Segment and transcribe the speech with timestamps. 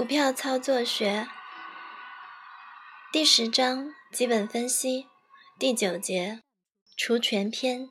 [0.00, 1.28] 股票操作学
[3.12, 5.04] 第十章基本分析
[5.58, 6.40] 第九节
[6.96, 7.90] 除权篇，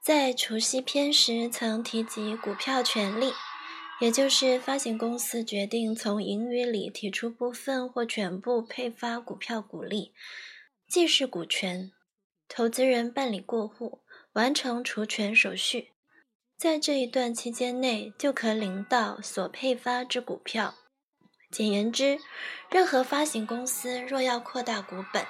[0.00, 3.32] 在除息篇时曾提及股票权利，
[4.00, 10.14] 也就是发行公司决定从盈余里提出部分或全部配发股票股利，
[10.86, 11.90] 既是股权。
[12.46, 14.04] 投资人办理过户，
[14.34, 15.95] 完成除权手续。
[16.58, 20.74] 在这一段期间内，就可领到所配发之股票。
[21.50, 22.18] 简言之，
[22.70, 25.26] 任何发行公司若要扩大股本、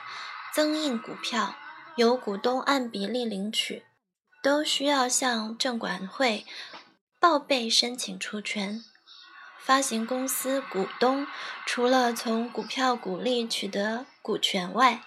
[0.55, 1.57] 增印股票，
[1.97, 3.85] 由股东按比例领取，
[4.41, 6.47] 都需要向证管会
[7.21, 8.85] 报备申请出权。
[9.59, 11.27] 发行公司股东
[11.67, 15.03] 除了从股票股利取得股权外，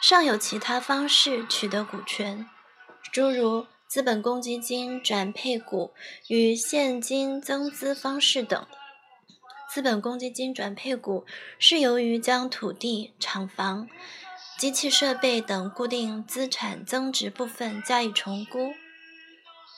[0.00, 2.48] 尚有其他方式取得股权，
[3.12, 3.66] 诸如。
[3.88, 5.94] 资本公积金转配股
[6.26, 8.66] 与现金增资方式等。
[9.72, 11.24] 资本公积金转配股
[11.58, 13.88] 是由于将土地、厂房、
[14.58, 18.74] 机器设备等固定资产增值部分加以重估，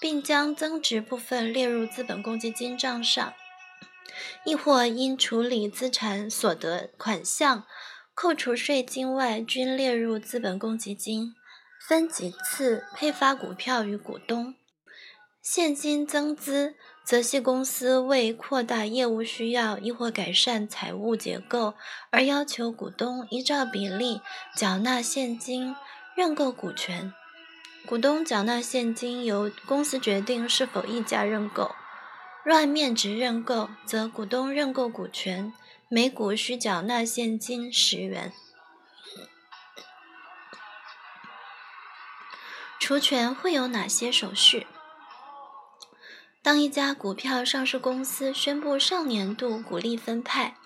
[0.01, 3.33] 并将增值部分列入资本公积金账上，
[4.45, 7.65] 亦或因处理资产所得款项
[8.13, 11.37] 扣除税金外均列入资本公积金。
[11.89, 14.55] 分几次配发股票与股东，
[15.43, 21.75] 现金增资，则系公司为扩大业务需要，亦或改善财务结构，
[22.11, 24.21] 而要求股东依照比例
[24.55, 25.75] 缴纳现金
[26.15, 27.13] 认购股权。
[27.87, 31.75] 股东缴纳现金由公司决定是否溢价认购。
[32.45, 35.53] 若按面值认购，则股东认购股权
[35.89, 38.33] 每股需缴纳现金十元。
[42.81, 44.67] 除权会有哪些手续？
[46.43, 50.57] 当一家股票上市公司宣布上年度股利分派，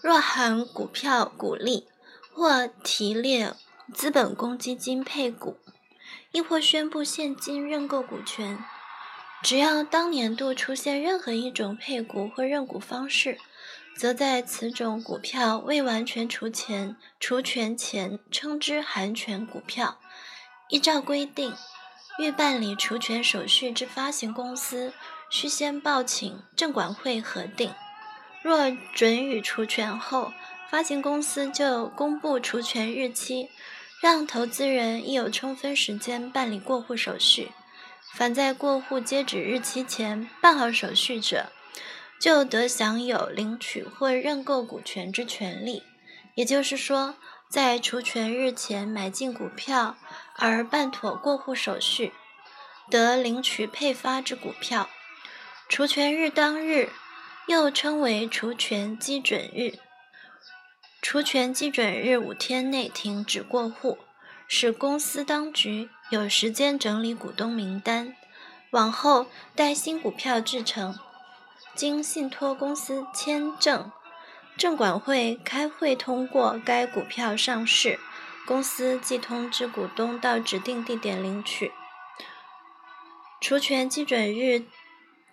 [0.00, 1.86] 若含股票股利，
[2.32, 3.54] 或提列
[3.92, 5.58] 资本公积金配股，
[6.32, 8.58] 亦或宣布现金认购股权，
[9.42, 13.38] 只要当年度出现任何一种配股或认股方式，
[13.94, 19.98] 则在此种股票未完全除权除权前，称之含权股票。
[20.72, 21.52] 依照规定，
[22.18, 24.94] 欲办理除权手续之发行公司，
[25.28, 27.74] 须先报请证管会核定。
[28.42, 30.32] 若准予除权后，
[30.70, 33.50] 发行公司就公布除权日期，
[34.00, 37.52] 让投资人亦有充分时间办理过户手续。
[38.14, 41.52] 凡在过户截止日期前办好手续者，
[42.18, 45.82] 就得享有领取或认购股权之权利。
[46.34, 47.14] 也就是说，
[47.52, 49.96] 在除权日前买进股票。
[50.36, 52.14] 而办妥过户手续，
[52.90, 54.88] 得领取配发之股票。
[55.68, 56.88] 除权日当日，
[57.46, 59.78] 又称为除权基准日。
[61.02, 63.98] 除权基准日五天内停止过户，
[64.48, 68.16] 使公司当局有时间整理股东名单。
[68.70, 70.98] 往后待新股票制成，
[71.74, 73.92] 经信托公司签证，
[74.62, 77.98] 证管会开会通过该股票上市。
[78.46, 81.72] 公司即通知股东到指定地点领取。
[83.40, 84.62] 除权基准日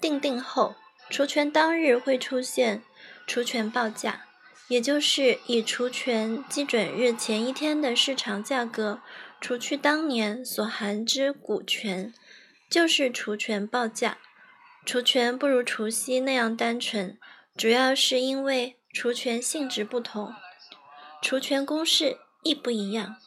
[0.02, 0.74] 定定后，
[1.12, 2.82] 除权当日会出现
[3.28, 4.26] 除权报价，
[4.68, 9.00] 也就是以除权基准日前一天的市场价格
[9.40, 12.12] 除去当年所含之股权，
[12.68, 14.18] 就是除权报价。
[14.84, 17.20] 除权不如除息那样单纯，
[17.56, 20.34] 主要是因为除权性质不同。
[21.22, 22.20] 除权公式。
[22.42, 23.18] 亦不一样，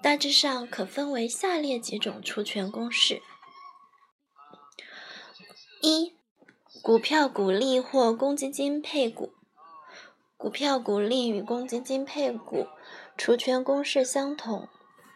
[0.00, 3.20] 大致上可分为下列几种除权公式：
[5.82, 6.14] 一、
[6.80, 9.32] 股票股利或公积金配股。
[10.36, 12.68] 股票股利与公积金配股
[13.18, 14.68] 除权公式相同，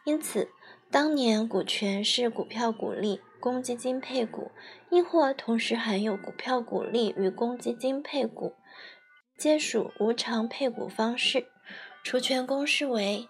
[0.05, 0.51] 因此
[0.91, 4.51] 当年股权是股票股利、公积金配股，
[4.91, 8.57] 亦或同时含有股票股利与公积金配股，
[9.37, 11.49] 皆属无偿配股方式。
[12.03, 13.29] 除权公式为。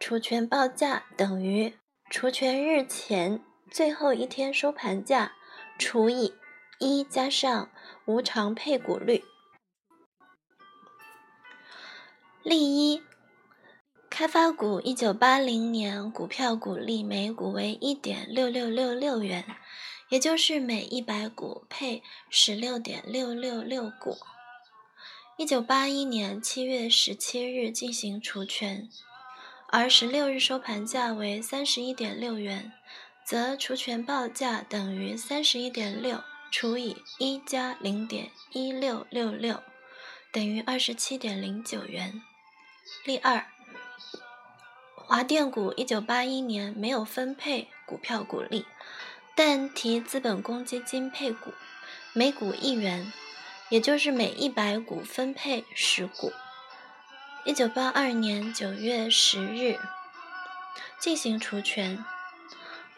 [0.00, 1.72] 除权报价等于
[2.10, 5.32] 除权日前最后一天收盘价
[5.78, 6.34] 除以
[6.78, 7.70] 一加上
[8.04, 9.24] 无偿配股率。
[12.42, 13.02] 例一：
[14.10, 19.46] 开发股一九八零年股票股利每股为一点六六六六元，
[20.10, 24.18] 也就是每一百股配十六点六六六股。
[25.36, 28.88] 一九八一年七月十七日进行除权。
[29.66, 32.72] 而十六日收盘价为三十一点六元，
[33.26, 36.22] 则除权报价等于三十一点六
[36.52, 39.60] 除以一加零点一六六六，
[40.30, 42.22] 等于二十七点零九元。
[43.04, 43.48] 例二，
[44.94, 48.64] 华电股一九八一年没有分配股票股利，
[49.34, 51.52] 但提资本公积金配股，
[52.12, 53.12] 每股一元，
[53.68, 56.32] 也就是每一百股分配十股。
[57.44, 59.78] 一九八二年九月十日
[60.98, 62.04] 进行除权。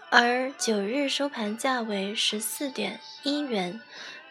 [0.08, 3.80] 而九日收盘价为十四点一元，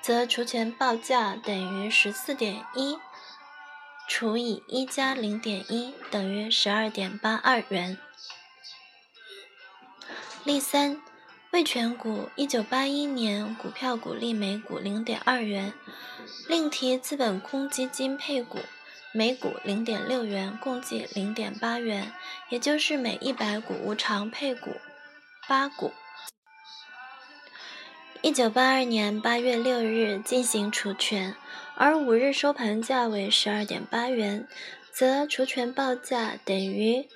[0.01, 2.97] 则除权报价等于十四点一
[4.07, 7.97] 除以一加零点一等于十二点八二元。
[10.45, 11.01] 例三，
[11.55, 15.71] 味全股一九八一年股票股利每股零点二元，
[16.49, 18.59] 另提资本公积金配股
[19.13, 22.11] 每股零点六元，共计零点八元，
[22.49, 24.71] 也就是每一百股无偿配股。
[25.47, 25.93] 八股，
[28.21, 31.37] 一九八二年八月六日进行除权，
[31.75, 34.45] 而五日收盘价为十二点八元，
[34.91, 37.07] 则除权报价等于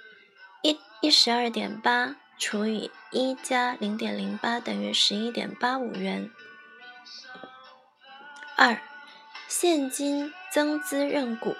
[0.62, 6.30] 一一十二点八除以一加零点零八等于十一点八五元。
[8.56, 8.80] 二，
[9.48, 11.56] 现金增资认股，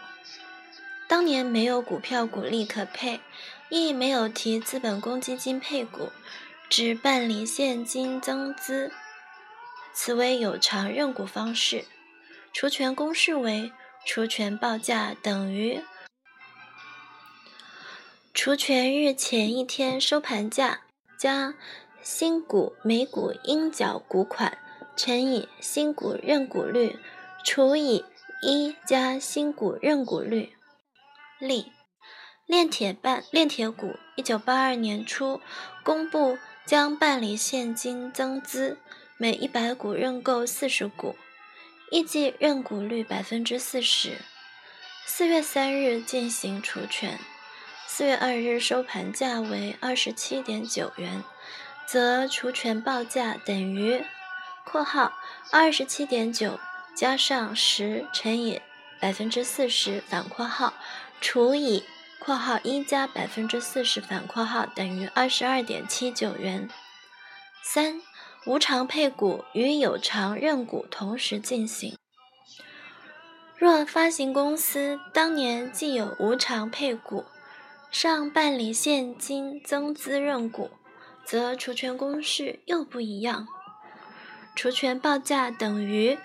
[1.08, 3.22] 当年没有股票股利可配，
[3.70, 6.12] 亦没有提资本公积金配股。
[6.70, 8.92] 只办理现金增资，
[9.92, 11.86] 此为有偿认股方式。
[12.54, 13.74] 除权公式为：
[14.06, 15.82] 除权报价等于
[18.36, 20.82] 除权日前一天收盘价
[21.20, 21.54] 加
[22.02, 24.58] 新股每股应缴股款
[24.96, 26.98] 乘以新股认股率
[27.44, 28.06] 除以
[28.42, 30.54] 一加新股认股率。
[31.38, 31.72] 例：
[32.46, 35.40] 炼铁办炼铁股，一九八二年初
[35.84, 36.38] 公布。
[36.66, 38.78] 将办理现金增资，
[39.18, 41.16] 每一百股认购四十股，
[41.92, 44.20] 预计认股率百分之四十。
[45.08, 47.18] 四月三日进行除权，
[48.00, 51.22] 四月二日收盘价为二十七点九元，
[51.86, 54.02] 则除权报价等于
[54.64, 55.12] （括号
[55.52, 56.58] 二十七点九
[56.96, 58.62] 加上十乘以
[59.02, 60.74] 百分之四十反括号
[61.20, 61.84] 除以）。
[62.24, 66.70] 括号一加百分之四十反括号等于二十二点七九元。
[67.62, 68.02] 三、
[68.46, 71.98] 无偿配股与有偿认股同时进行。
[73.58, 77.26] 若发行公司当年既有无偿配股，
[77.92, 80.70] 上办理现金增资认股，
[81.26, 83.48] 则除权公式又不一样。
[84.56, 86.18] 除权报价等于。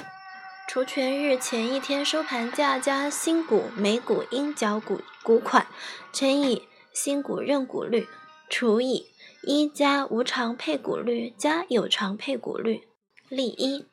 [0.67, 5.67] 除权日前一天收盘价加新股每股应缴股股款
[6.11, 8.09] 乘以新股认股率
[8.49, 9.07] 除以
[9.43, 12.89] 一加无偿配股率加有偿配股率。
[13.29, 13.85] 例一：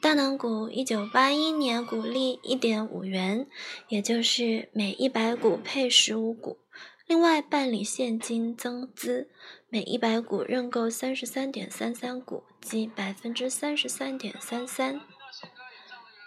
[0.00, 3.46] 大能股一九八一年股利一点五元，
[3.88, 6.58] 也就是每一百股配十五股。
[7.06, 9.28] 另外办理现金增资，
[9.68, 15.02] 每一百股认购三十三点三三股，即百分之三十三点三三。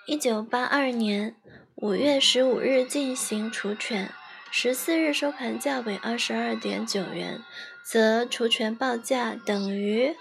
[0.06, 1.36] 一九八二年
[1.76, 4.12] 五月十五日进行除权，
[4.52, 7.42] 十四日收盘价为二十二点九元，
[7.84, 10.16] 则除权报价等于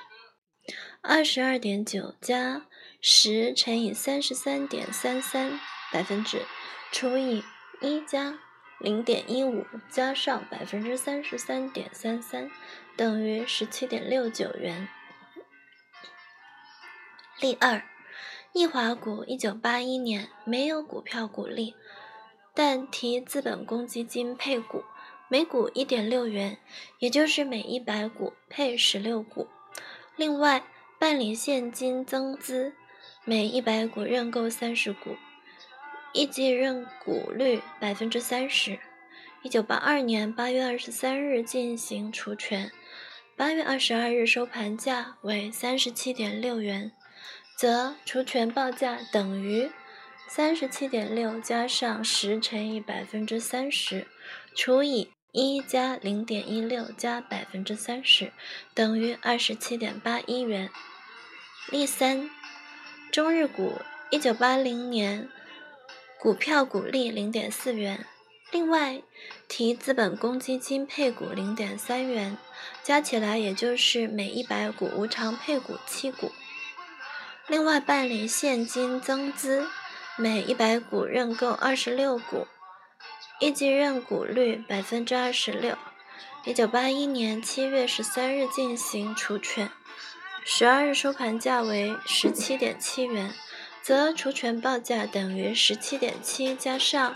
[1.02, 2.66] 二十二点九加
[3.04, 5.58] 十乘以三十三点三三
[5.92, 6.42] 百分之
[6.92, 7.42] 除以
[7.80, 8.38] 一加
[8.78, 12.48] 零点一五加上百分之三十三点三三
[12.96, 14.88] 等于十七点六九元。
[17.40, 17.82] 例二。
[18.54, 21.74] 易华股一九八一年没有股票股利，
[22.52, 24.84] 但提资本公积金配股，
[25.28, 26.58] 每股一点六元，
[26.98, 29.48] 也就是每一百股配十六股。
[30.16, 30.62] 另外
[30.98, 32.74] 办理现金增资，
[33.24, 35.16] 每一百股认购三十股，
[36.12, 38.80] 一级认股率百分之三十。
[39.42, 42.72] 一九八二年八月二十三日进行除权，
[43.36, 46.90] 八月二十二日收盘价为三十七点六元。
[47.56, 49.70] 则除权报价等于
[50.26, 54.08] 三十七点六加上十乘以百分之三十
[54.56, 58.32] 除以一加零点一六加百分之三十
[58.74, 60.68] 等于二十七点八一元。
[61.70, 62.28] 例三，
[63.12, 65.28] 中日股一九八零年
[66.18, 68.06] 股票股利零点四元，
[68.50, 69.02] 另外
[69.46, 72.38] 提资本公积金配股零点三元，
[72.82, 76.32] 加起来也就是每一百股无偿配股七股。
[77.48, 79.68] 另外办理现金增资，
[80.16, 82.46] 每一百股认购二十六股，
[83.42, 85.76] 预计认股率百分之二十六。
[86.46, 89.70] 一九八一年七月十三日进行除权，
[90.44, 93.32] 十二日收盘价为十七点七元，
[93.80, 97.14] 则除权报价等于十七点七加上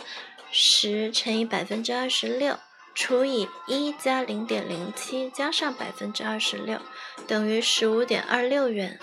[0.52, 2.56] 十乘以百分之二十六
[2.95, 6.80] 除以一加零点零七加上百分之二十六
[7.26, 8.99] 等于十五点二六元。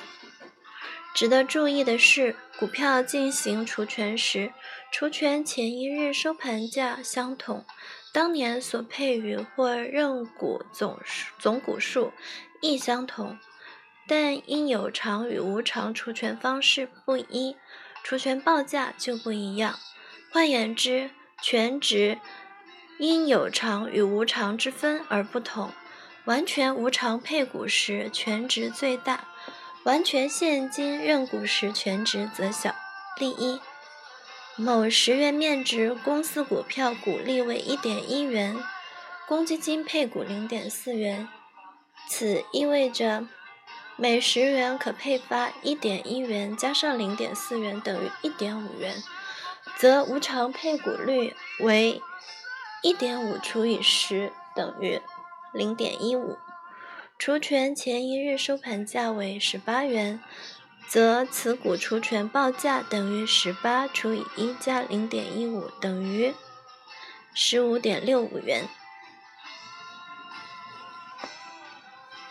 [1.13, 4.51] 值得注意的是，股票进行除权时，
[4.91, 7.65] 除权前一日收盘价相同，
[8.11, 10.97] 当年所配予或认股总
[11.37, 12.11] 总股数
[12.61, 13.37] 亦相同，
[14.07, 17.55] 但因有偿与无偿除权方式不一，
[18.03, 19.79] 除权报价就不一样。
[20.31, 22.19] 换言之，权值
[22.99, 25.71] 因有偿与无偿之分而不同。
[26.25, 29.27] 完全无偿配股时，权值最大。
[29.83, 32.73] 完全现金认股时权值则小。
[33.19, 33.59] 例一：
[34.55, 38.57] 某十元面值公司股票股利为一点一元，
[39.27, 41.27] 公积金配股零点四元，
[42.07, 43.27] 此意味着
[43.95, 49.03] 每十元可配发一点一元加上零点四元等于一点五元，
[49.77, 52.01] 则无偿配股率为
[52.81, 55.01] 一点五除以十等于
[55.53, 56.37] 零点一五。
[57.19, 60.19] 除权前一日收盘价为十八元，
[60.87, 66.33] 则此股除权报价等于十八除以一加零点一五等于
[67.33, 68.67] 十五点六五元。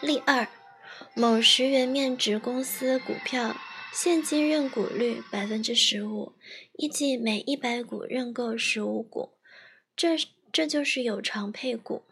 [0.01, 0.49] 例二：
[1.15, 3.55] 某十元面值公司股票
[3.93, 6.33] 现金认股率百分之十五，
[6.79, 9.35] 预计每一百股认购十五股，
[9.95, 10.17] 这
[10.51, 12.03] 这就是有偿配股。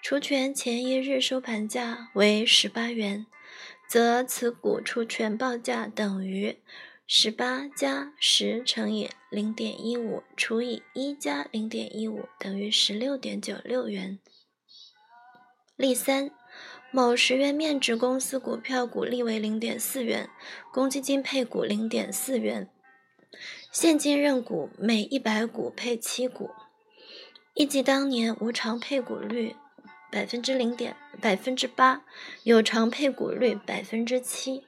[0.00, 3.26] 除权前一日收盘价为十八元，
[3.88, 6.56] 则此股除权报价等于
[7.08, 14.20] 十八加十乘以零点一五除以一加零点一五等于十六点九六元。
[15.76, 16.30] 例三：
[16.90, 20.28] 某十元面值公司股票股利为零点四元，
[20.72, 22.68] 公积金配股零点四元，
[23.72, 26.50] 现金认股每一百股配七股，
[27.54, 29.56] 预计当年无偿配股率。
[30.12, 32.02] 百分之零点百分之八，
[32.42, 34.64] 有偿配股率百分之七，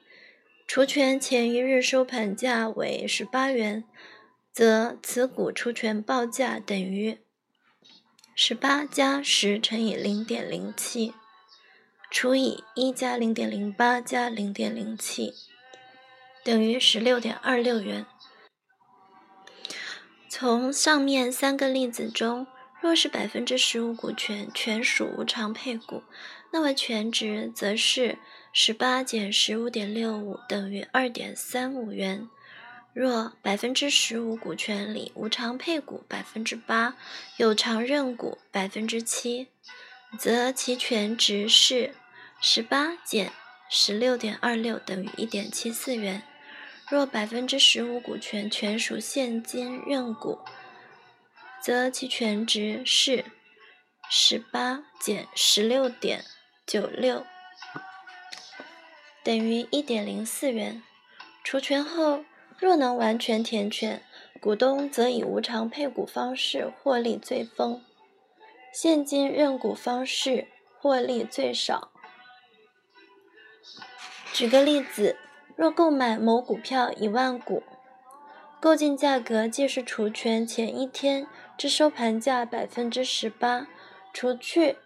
[0.65, 3.83] 除权前一日收盘价为十八元，
[4.53, 7.17] 则此股除权报价等于
[8.33, 11.13] 十八加十乘以零点零七
[12.15, 15.33] 除以一加零点零八加零点零七，
[16.43, 18.05] 等于十六点二六元。
[20.29, 22.45] 从上面三个例子中。
[22.79, 26.03] 若是百分之十五股权全属无偿配股，
[26.51, 28.17] 那么权值则是
[28.51, 32.27] 十八减十五点六五等于二点三五元。
[32.93, 36.97] 若百分之十五股权里无偿配股百分之八，
[37.37, 39.47] 有偿认股百分之七，
[40.19, 41.95] 则其权值是
[42.45, 43.31] 十八减
[43.69, 46.23] 十六点二六等于一点七四元。
[46.89, 50.39] 若百分之十五股权全属现金认股，
[51.61, 53.23] 则其权值是
[54.09, 56.25] 十八减十六点
[56.67, 57.25] 九六，
[59.23, 60.83] 等于一点零四元。
[61.45, 62.25] 除权后，
[62.59, 64.03] 若能完全填权，
[64.41, 67.81] 股东则以无偿配股方式获利最丰，
[68.73, 71.92] 现金认股方式获利最少。
[74.33, 75.15] 举个例子，
[75.55, 77.61] 若购买某股票一万股，
[78.59, 81.27] 购进价格即是除权前一天。
[81.55, 83.67] 至收盘价百分之十八，
[84.11, 84.77] 除去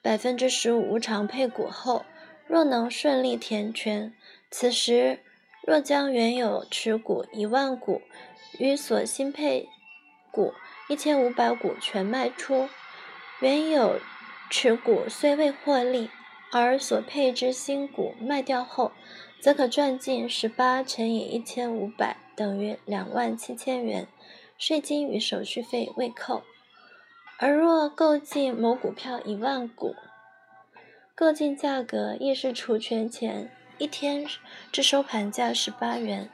[0.00, 2.04] 百分之十五无偿配股后，
[2.46, 4.14] 若能顺利填权，
[4.48, 5.18] 此时
[5.66, 8.02] 若将原有持股一万股
[8.60, 9.68] 与所新配
[10.30, 10.54] 股
[10.88, 12.68] 一千五百股全卖出，
[13.40, 13.98] 原有
[14.48, 16.08] 持股虽未获利，
[16.52, 18.92] 而所配之新股卖掉后，
[19.40, 24.06] 则可赚进十八乘以一千五百等于两万七千元。
[24.58, 26.42] 税金与手续费未扣，
[27.38, 29.96] 而若购进某股票一万股，
[31.16, 34.24] 购进价格亦是除权前一天
[34.70, 36.30] 至收盘价十八元，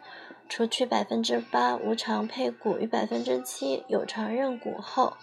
[0.46, 5.16] 除去百分之八无偿配股与百分之七有偿认股后，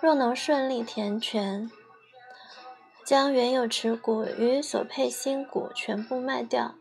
[0.00, 1.70] 若能顺利填权，
[3.08, 6.74] 将原有持股与所配新股全部卖掉，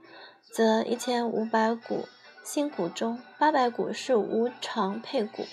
[0.52, 2.06] 则一千五百股。
[2.44, 5.46] 新股中，八百股是无偿配股，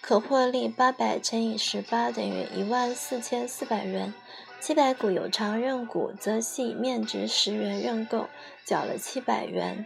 [0.00, 4.14] 可获利八百乘以十八等于一万四千四百元。
[4.62, 8.30] 七百股有偿认股，则系面值十元认购，
[8.64, 9.84] 缴了七百元。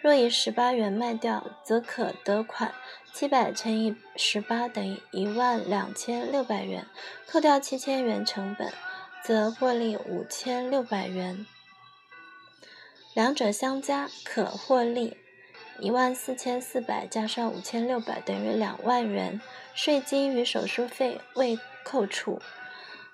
[0.00, 2.72] 若以十八元卖掉，则可得款
[3.12, 6.86] 七百乘以十八等于一万两千六百元，
[7.26, 8.72] 扣掉七千元成本，
[9.24, 11.46] 则获利五千六百元。
[13.14, 15.16] 两者相加，可获利。
[15.80, 19.40] 一万四千四百加上五千六百等于两万元，
[19.74, 22.40] 税金与手术费未扣除。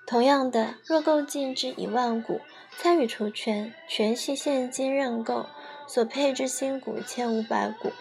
[0.05, 2.41] 同样的，若购进至一万股，
[2.77, 5.47] 参与除权，全系现金认购，
[5.87, 7.91] 所配置新股一千五百股，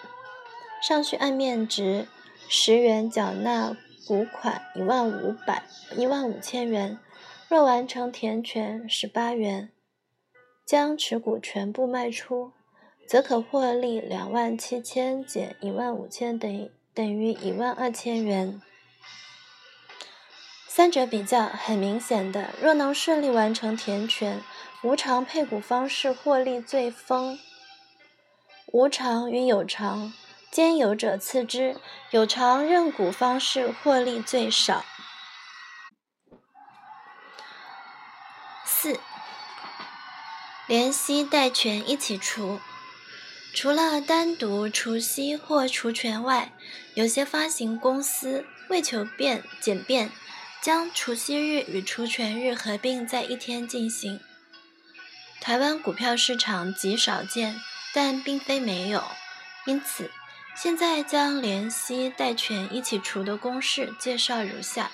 [0.82, 2.08] 尚需按面值
[2.48, 5.62] 十元缴纳股款一万五百
[5.96, 6.98] 一万五千元。
[7.48, 9.70] 若完成填权十八元，
[10.64, 12.50] 将持股全部卖出，
[13.06, 18.60] 则可获利两万七千减一万五千等于等于一万二千元。
[20.66, 24.42] 三者比较，很明显的，若能顺利完成填权，
[24.82, 27.38] 无偿配股方式获利最丰。
[28.72, 30.12] 无偿与有偿
[30.50, 31.76] 兼有者次之，
[32.10, 34.84] 有偿认股方式获利最少。
[38.78, 39.00] 四，
[40.66, 42.60] 连息带权一起除。
[43.54, 46.52] 除了单独除息或除权外，
[46.92, 50.12] 有些发行公司为求便简便，
[50.60, 54.20] 将除息日与除权日合并在一天进行。
[55.40, 57.58] 台湾股票市场极少见，
[57.94, 59.02] 但并非没有。
[59.64, 60.10] 因此，
[60.54, 64.90] 现在将连息带权一起除的公式介绍如下：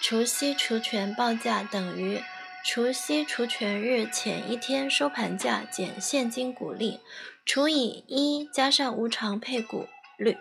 [0.00, 2.24] 除息除权报价等于。
[2.68, 6.98] 除息除权日前一天收盘价减现金股利，
[7.44, 10.36] 除以一加上无偿配股率。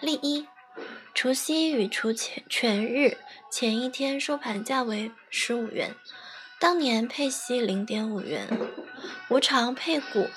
[0.00, 0.46] 例一：
[1.12, 3.18] 除息与除权权日
[3.50, 5.94] 前一天收盘价为十五元，
[6.58, 8.48] 当年配息零点五元，
[9.28, 10.30] 无偿配股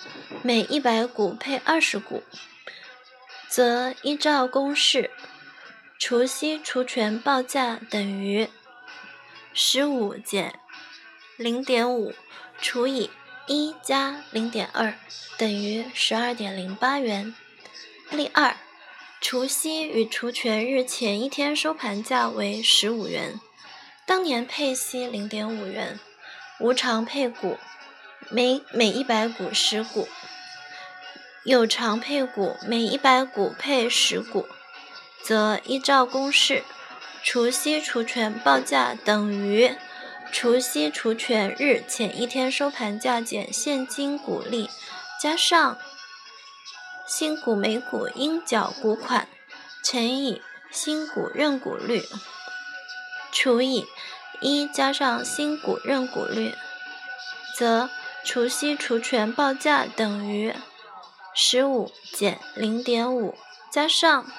[0.44, 2.22] 每一百股配二十股，
[3.48, 5.10] 则依照公式，
[5.98, 8.50] 除息除权报价等于
[9.53, 10.60] 十五减。
[11.38, 12.13] 零点五
[12.62, 13.10] 除以
[13.46, 14.94] 一加零点二
[15.38, 17.36] 等于十二点零八元。
[18.10, 18.56] 例二，
[19.20, 23.38] 除息与除权日前一天收盘价为十五元，
[24.06, 26.00] 当年配息零点五元，
[26.62, 27.58] 无偿配股
[28.30, 30.08] 每每一百股十股，
[31.43, 34.48] 有偿配股每一百股配十股，
[35.21, 36.63] 则依照公式，
[37.21, 39.76] 除息除权报价等于。
[40.36, 44.69] 除息除权日前一天收盘价减现金股利，
[45.17, 45.78] 加上
[47.08, 49.30] 新股每股应缴股款
[49.82, 52.04] 乘以新股认股率，
[53.32, 53.88] 除以
[54.41, 56.54] 一加上新股认股率，
[57.58, 57.89] 则
[58.26, 60.54] 除息除权报价等于
[61.34, 63.38] 十五减零点五
[63.71, 64.30] 加上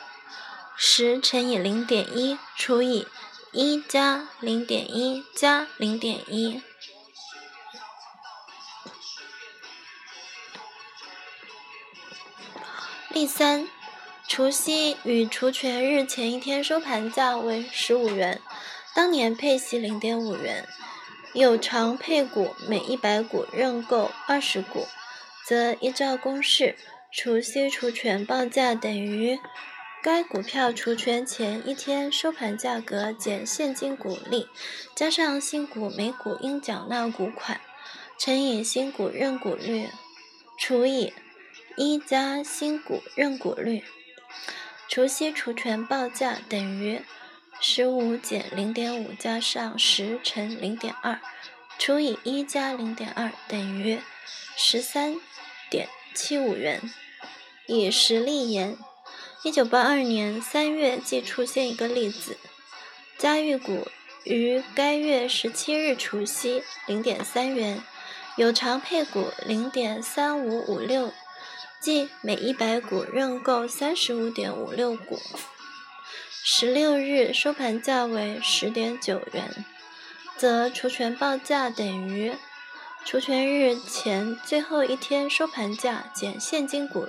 [0.77, 3.09] 十乘以零点一除以。
[3.59, 6.61] 一加零点一加零点一。
[13.09, 13.67] 例三，
[14.29, 18.43] 除息与除权日前一天收盘价为十五元，
[18.95, 20.69] 当年配息零点五元，
[21.33, 24.87] 有偿配股每一百股认购二十股，
[25.47, 26.77] 则依照公式，
[27.11, 29.41] 除息除权报价等于。
[30.07, 34.47] 该股票除权前一天收盘价格减现金股利，
[34.95, 37.61] 加上新股每股应缴纳股款
[38.17, 39.89] 乘以新股认股率，
[40.57, 41.13] 除以
[41.77, 43.83] 一加新股认股率。
[44.89, 47.03] 除息除权报价等于
[47.61, 51.21] 十五减零点五加上十乘零点二，
[51.81, 54.01] 除以一加零点二等于
[54.57, 55.17] 十三
[55.69, 56.81] 点七五元。
[57.67, 58.79] 以实例言。
[59.43, 62.37] 一九八二年三月，即出现一个例子：
[63.19, 63.87] 嘉裕股
[64.25, 67.83] 于该月十七日除息零点三元，
[68.37, 71.13] 有偿配股零点三五五六，
[71.81, 75.21] 即每一百股认购三十五点五六股。
[76.43, 79.65] 十六日收盘价为十点九元，
[80.37, 82.35] 则除权报价等于。
[83.07, 87.07] 除权日前最后一天收盘价减现金股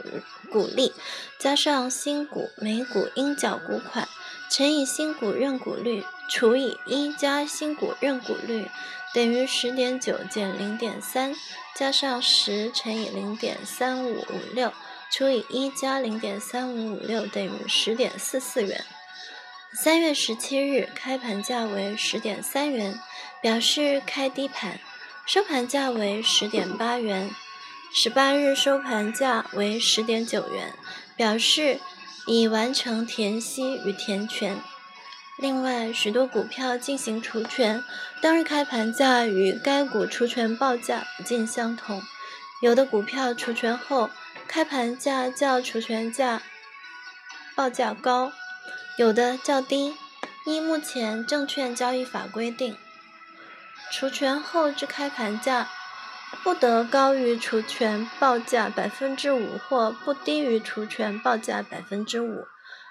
[0.51, 0.93] 股利，
[1.39, 4.07] 加上新股每股应缴股款
[4.47, 8.69] 乘以新股认股率除以一加新股认股率，
[9.15, 11.33] 等于十点九减零点三，
[11.75, 14.71] 加上十乘以零点三五五六
[15.11, 18.85] 除以一加零点三五五六，等于十点四四元。
[19.73, 22.99] 三月十七日开盘价为十点三元，
[23.41, 24.79] 表示开低盘。
[25.27, 27.29] 收盘价为十点八元，
[27.93, 30.73] 十八日收盘价为十点九元，
[31.17, 31.81] 表示
[32.25, 34.57] 已完成填息与填权。
[35.37, 37.83] 另外，许多股票进行除权，
[38.21, 42.01] 当日开盘价与该股除权报价不尽相同。
[42.61, 44.09] 有的股票除权后
[44.47, 46.41] 开盘价较除权价
[47.53, 48.31] 报价高，
[48.97, 49.93] 有的较低。
[50.45, 52.77] 依目前证券交易法规定，
[53.91, 55.69] 除权后之开盘价
[56.43, 62.45] 不得高于除权报价百分之五，或不低于除权报价百分之五。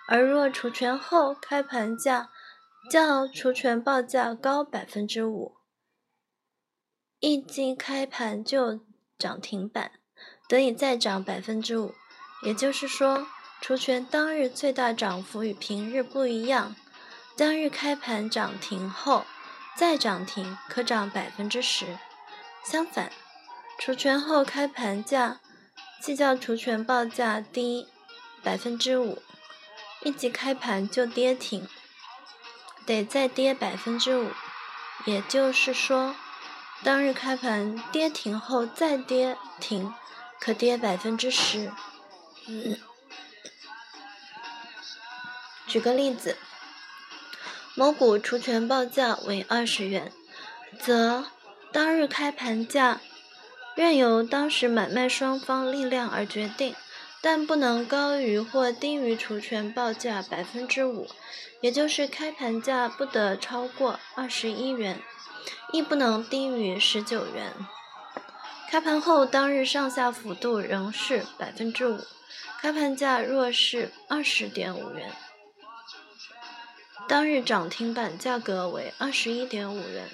[0.09, 2.30] 而若除权后开盘价
[2.90, 5.56] 较除权报价高百分之五，
[7.20, 8.80] 一经开盘就
[9.18, 9.92] 涨停板，
[10.48, 11.94] 得以再涨百分之五。
[12.42, 13.26] 也就是说，
[13.61, 16.74] 除权当日最大涨幅与平日不一样。
[17.37, 19.26] 当日开盘涨停后
[19.76, 21.98] 再涨停，可涨百分之十。
[22.64, 23.12] 相反，
[23.78, 25.38] 除权后开盘价
[26.00, 27.86] 即较除权报价低
[28.42, 29.22] 百分之五，
[30.02, 31.68] 一即开盘就跌停，
[32.86, 34.30] 得再跌百分之五。
[35.04, 36.16] 也就是说，
[36.82, 39.94] 当日开盘跌停后再跌停，
[40.40, 41.70] 可跌百分之十。
[45.66, 46.38] 举个例子。
[47.78, 50.10] 某股除权报价为二十元，
[50.80, 51.26] 则
[51.70, 53.02] 当日开盘价
[53.74, 56.74] 任由当时买卖双方力量而决定，
[57.20, 61.06] 但不能高于或低于除权报价百分之五，
[61.60, 65.02] 也就是开盘价不得超过二十一元，
[65.70, 67.52] 亦不能低于十九元。
[68.70, 72.00] 开盘后当日上下幅度仍是百分之五，
[72.62, 75.12] 开盘价若是二十点五元。
[77.08, 80.10] 当日涨停板价格为二十一点五元，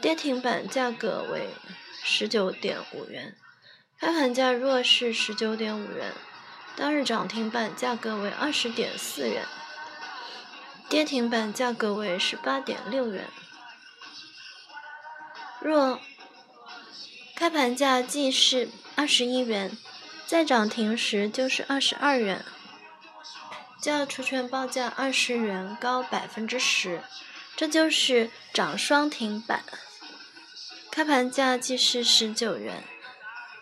[0.00, 1.48] 跌停板价格为
[2.04, 3.36] 十九点五元。
[3.98, 6.12] 开盘价若是十九点五元，
[6.76, 9.44] 当日涨停板价格为二十点四元，
[10.88, 13.26] 跌停板价格为十八点六元。
[15.60, 16.00] 若
[17.34, 19.76] 开盘价即是二十一元，
[20.24, 22.44] 在涨停时就是二十二元。
[23.80, 27.02] 较除权报价二十元高百分之十，
[27.56, 29.64] 这就是涨双停板。
[30.90, 32.82] 开盘价即是十九元，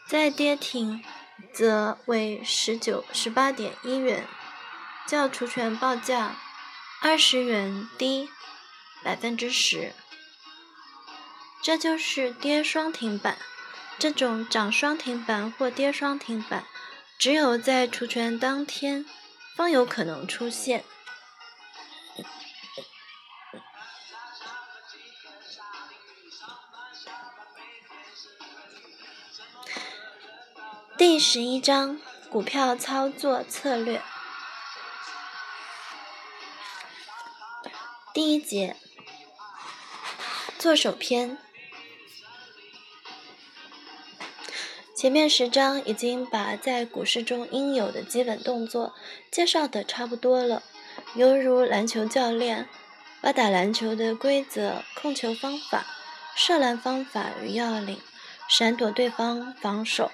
[0.08, 1.04] 再跌停
[1.52, 4.26] 则为十九十八点一元，
[5.06, 6.36] 较除权报价
[7.02, 8.30] 二十元低
[9.02, 9.92] 百分之十。
[11.62, 13.36] 这就是跌双停板。
[13.98, 16.64] 这种涨双停板或跌双停板，
[17.18, 19.06] 只有在除权当天。
[19.56, 20.84] 方有可能出现。
[30.98, 31.98] 第十一章
[32.30, 34.02] 股票操作策略。
[38.12, 38.76] 第一节，
[40.58, 41.38] 做手篇。
[44.96, 48.94] 前面十章已经把在股市中应有的基本动作
[49.30, 50.62] 介绍的差不多了，
[51.14, 52.66] 犹如篮球教练
[53.20, 55.84] 把打篮球的规则、控球方法、
[56.34, 58.00] 射篮方法与要领、
[58.48, 60.10] 闪躲对方防守、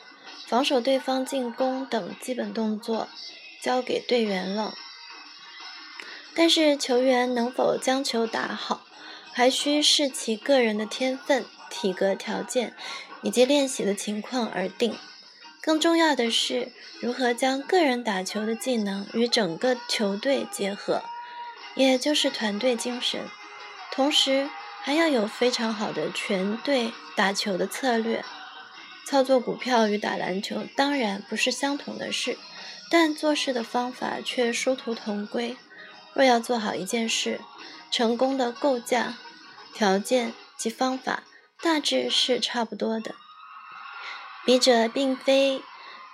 [0.49, 3.07] 防守对方进攻等基本动作
[3.61, 4.75] 交给队员了。
[6.35, 8.85] 但是球员能否将球打好，
[9.33, 12.75] 还需视其个人的天分、体格条件。
[13.23, 14.97] 以及练习的情况而定。
[15.61, 21.03] 更重要的是，如何将个人打球的技能与整个球队结合，
[21.77, 23.21] 也就是团队精神。
[23.93, 28.25] 同时，还要有非常好的全队打球的策略。
[29.07, 32.39] 操作股票与打篮球当然不是相同的事，
[32.91, 35.57] 但做事的方法却殊途同归。
[36.15, 37.41] 若要做好一件事，
[37.91, 39.17] 成功的构架、
[39.73, 41.23] 条件及方法。
[41.63, 43.15] 大致是差不多的。
[44.45, 45.63] 笔者并非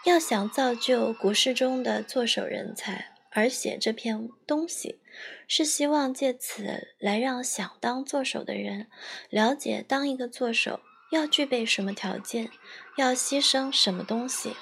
[0.05, 5.01] 要想造就股市中的做手人才而写这篇东西，
[5.47, 8.89] 是希望借此来让想当做手的人
[9.31, 10.81] 了解，当一个作手
[11.11, 12.51] 要具备什么条件，
[12.97, 14.55] 要牺牲什么东西，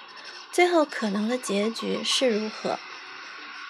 [0.53, 2.79] 最后可能的结局是如何。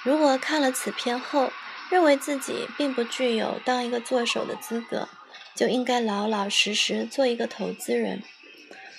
[0.05, 1.50] 如果看了此篇后，
[1.90, 5.09] 认为自己并不具有当一个作手的资格，
[5.57, 8.23] 就应该老老实实做一个投资人。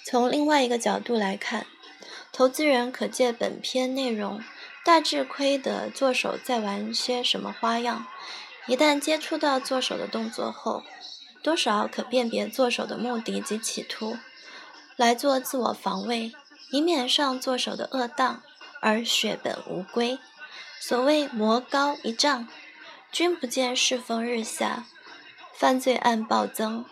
[0.04, 1.68] 从另外一个角度来看，
[2.34, 4.44] 投资人可借本篇内容
[4.84, 8.08] 大致窥得做手在玩些什么花样。
[8.68, 10.84] 一旦接触到做手的动作后，
[11.42, 14.18] 多少可辨别做手的目的及企图，
[14.96, 16.34] 来做自我防卫，
[16.72, 18.42] 以免上做手的恶当
[18.82, 20.20] 而血本无归。
[20.80, 22.48] 所谓魔高一丈，
[23.12, 24.86] 君不见世风日下。
[25.58, 26.86] 犯罪案暴增，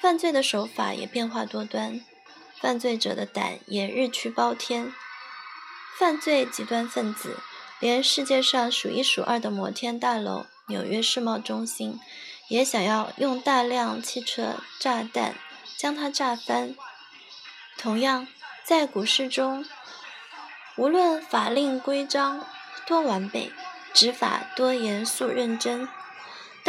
[0.00, 2.00] 犯罪的手法也变化多端，
[2.58, 4.90] 犯罪者的胆也日趋包天。
[5.98, 7.36] 犯罪极端分子，
[7.78, 12.00] 连世界上数一数二的摩天大楼——纽约世贸中心，
[12.48, 15.34] 也想要用大量汽车炸弹
[15.76, 16.74] 将它炸翻。
[17.76, 18.26] 同样，
[18.64, 19.66] 在股市中，
[20.76, 22.46] 无论法令规章
[22.86, 23.52] 多完备，
[23.92, 25.86] 执法多严肃认真，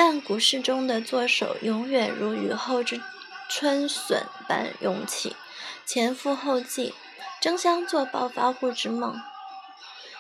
[0.03, 2.99] 但股市中的作手永远如雨后之
[3.47, 5.35] 春笋般涌起，
[5.85, 6.95] 前赴后继。
[7.39, 9.21] 争相做暴发户之梦，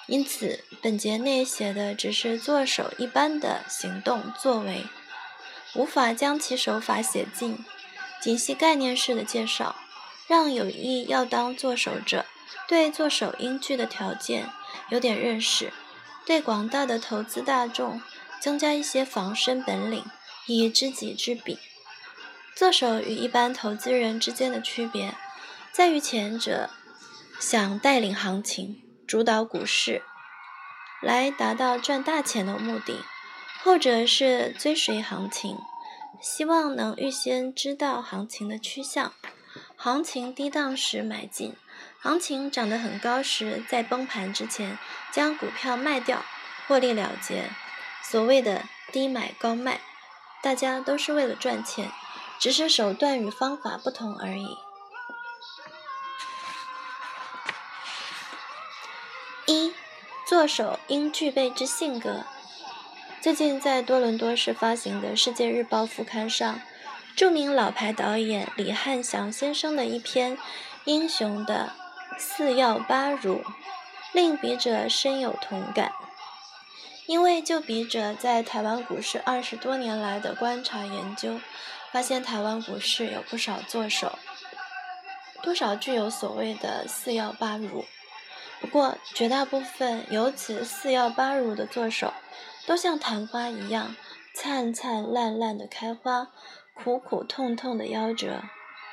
[0.05, 4.85] 因此本节内写的只是做手一般的行动作为，
[5.73, 7.65] 无法将其手法写尽，
[8.21, 9.75] 仅系概念式的介绍，
[10.27, 12.27] 让有意要当做手者
[12.67, 14.47] 对做手应具的条件
[14.89, 15.73] 有点认识，
[16.23, 17.99] 对广大的投资大众
[18.41, 20.03] 增加一些防身本领，
[20.47, 21.59] 以知己知彼。
[22.55, 25.15] 做手与一般投资人之间的区别，
[25.71, 26.69] 在于前者。
[27.39, 30.03] 想带领行情，主导股市，
[31.01, 33.03] 来达到赚大钱的目的；
[33.63, 35.57] 后者是追随行情，
[36.21, 39.11] 希望能预先知道行情的趋向，
[39.75, 41.55] 行情低档时买进，
[41.99, 44.77] 行情涨得很高时，在崩盘之前
[45.11, 46.23] 将股票卖掉，
[46.67, 47.49] 获利了结。
[48.03, 49.79] 所谓的低买高卖，
[50.41, 51.91] 大家都是为了赚钱，
[52.39, 54.57] 只是手段与方法不同而已。
[59.47, 59.73] 一，
[60.27, 62.23] 作手应具备之性格。
[63.21, 66.59] 最近在多伦多市发行的《世界日报》副刊上，
[67.15, 70.37] 著名老牌导演李汉祥先生的一篇
[70.85, 71.73] 《英雄的
[72.17, 73.35] 四要八如》，
[74.11, 75.91] 令笔者深有同感。
[77.07, 81.39] 因为就笔者在台湾股市二十多年来的观察研究，
[81.91, 84.17] 发现台湾股市有不少作手，
[85.41, 87.83] 多少具有所谓的四要八如。
[88.61, 92.13] 不过，绝大部分有此四要八如的作手，
[92.67, 93.95] 都像昙花一样
[94.35, 96.27] 灿灿烂烂的开花，
[96.75, 98.43] 苦苦痛痛的夭折。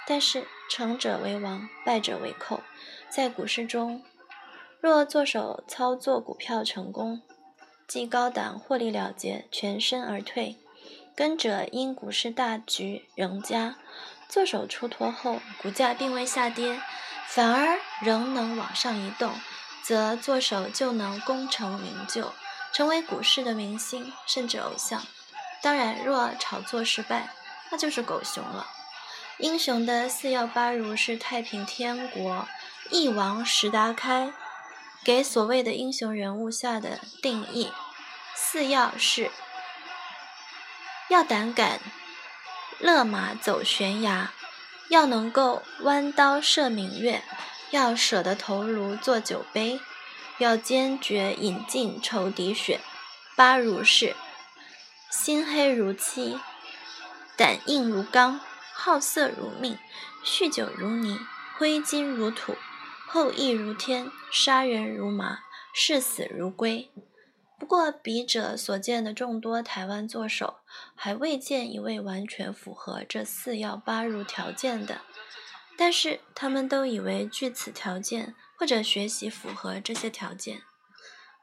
[0.07, 2.63] 但是，成者为王，败者为寇。
[3.11, 4.03] 在股市中，
[4.81, 7.21] 若作手操作股票成功，
[7.89, 10.57] 即高档获利了结，全身而退；
[11.17, 13.77] 跟者因股市大局仍佳，
[14.29, 16.79] 作手出脱后，股价并未下跌，
[17.27, 19.33] 反而仍能往上移动。
[19.83, 22.35] 则作手就能功成名就，
[22.75, 25.03] 成为股市的明星甚至偶像。
[25.63, 27.31] 当然，若炒作失败，
[27.71, 28.67] 那就是狗熊了。
[29.39, 32.47] 英雄的四要八如是太平天国
[32.91, 34.31] 翼王石达开
[35.05, 37.71] 给所谓的英雄人物下的定义。
[38.35, 39.31] 四要是：
[41.09, 41.81] 要胆敢
[42.79, 44.33] 勒马走悬崖，
[44.89, 47.23] 要能够弯刀射明月。
[47.71, 49.79] 要舍得头颅做酒杯，
[50.39, 52.81] 要坚决饮尽仇敌血。
[53.37, 54.17] 八如是：
[55.11, 56.41] 心黑如漆，
[57.37, 58.41] 胆硬如钢，
[58.73, 59.79] 好色如命，
[60.25, 61.21] 酗酒如泥，
[61.59, 62.57] 挥金如土，
[63.11, 65.39] 后羿如天，杀人如麻，
[65.73, 66.91] 视死如归。
[67.59, 70.59] 不过，笔者所见的众多台湾作手，
[70.95, 75.01] 还未见一位完全符合这四要八如条件的。
[75.79, 80.63] 但是他们都以为据此条件或者学习符合这些条件，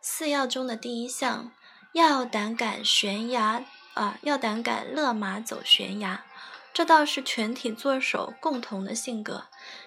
[0.01, 1.51] 四要中的第一项
[1.93, 6.23] 要胆敢悬崖啊，要胆敢勒马走悬崖，
[6.71, 9.45] 这倒是全体作手共同的性格，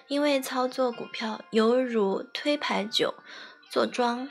[0.09, 3.13] 因为操作股票犹如推牌九
[3.69, 4.29] 做庄，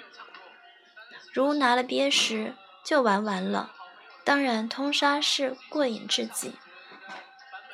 [1.33, 3.73] 如拿了鳖时就玩完了。
[4.25, 6.53] 当然，通杀是过瘾至极，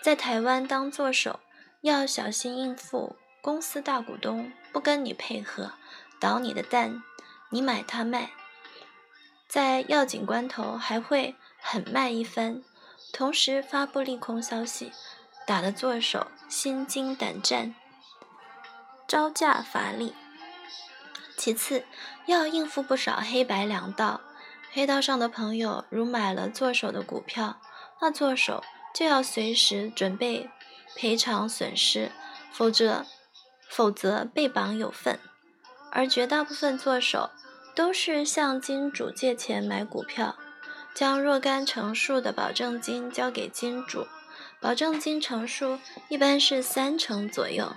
[0.01, 1.40] 在台湾当作手。
[1.81, 5.73] 要小心应付公司大股东不跟你配合，
[6.19, 7.03] 倒你的蛋，
[7.51, 8.31] 你买他卖，
[9.47, 12.62] 在要紧关头还会狠卖一番，
[13.12, 14.93] 同时发布利空消息，
[15.47, 17.75] 打得作手心惊胆战，
[19.07, 20.14] 招架乏力。
[21.37, 21.85] 其次，
[22.27, 24.21] 要应付不少黑白两道，
[24.73, 27.61] 黑道上的朋友如买了作手的股票，
[28.01, 28.62] 那作手
[28.95, 30.51] 就要随时准备。
[30.97, 32.12] 赔偿损失，
[32.53, 33.05] 否则
[33.69, 35.19] 否则被绑有份。
[35.90, 37.31] 而绝大部分作手
[37.75, 40.37] 都是向金主借钱买股票，
[40.95, 44.07] 将若干成数的保证金交给金主，
[44.61, 47.75] 保证金成数一般是三成左右。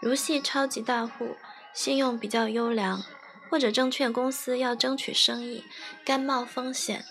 [0.00, 1.36] 如系超级大户，
[1.72, 3.02] 信用比较优良，
[3.50, 5.64] 或者证券公司要争取生意，
[6.04, 7.04] 甘冒风险，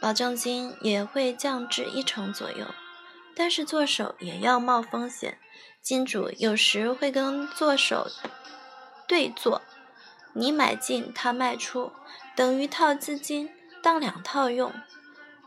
[0.00, 2.66] 保证金也会降至一成左右。
[3.36, 5.38] 但是做手也要冒风险，
[5.82, 8.08] 金主有时会跟做手
[9.06, 9.62] 对坐，
[10.32, 11.92] 你买进，他卖出，
[12.36, 13.50] 等于套资金
[13.82, 14.72] 当两套用。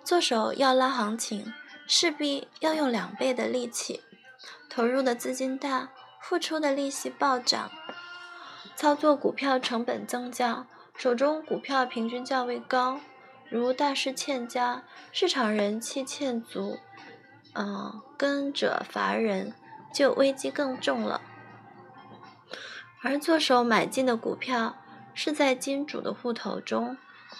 [0.04, 1.54] 做手要拉行情，
[1.86, 4.02] 势必要用两倍的力气，
[4.69, 5.89] 投入的资金大，
[6.21, 7.71] 付出的利息暴涨，
[8.75, 12.99] 操作股票成本增加，手中股票平均价位高，
[13.49, 16.80] 如大师欠佳，市场人气欠足，
[17.53, 19.53] 嗯，跟者乏人，
[19.93, 21.21] 就危机更重了。
[23.03, 24.75] 而做手买进的股票
[25.13, 26.97] 是在金主的户头中，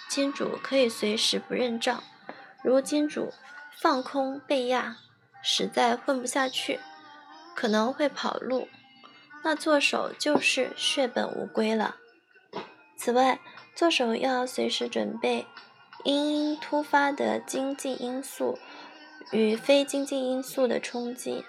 [0.08, 2.02] 金主可以随时不认账。
[2.64, 3.34] 如金主
[3.82, 4.98] 放空被压，
[5.44, 6.80] 实在混不下去，
[7.58, 8.68] 可能会跑路，
[9.44, 11.96] 那做手就是血本无归了。
[12.96, 13.40] 此外，
[13.76, 15.48] 做手要随时准备
[16.04, 18.60] 因突发的经济因素
[19.32, 21.44] 与非经济因素的冲击。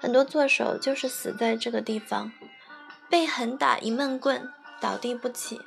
[0.00, 2.32] 很多做手就是死在这个地方，
[3.08, 5.60] 被狠打一闷棍，倒地不起。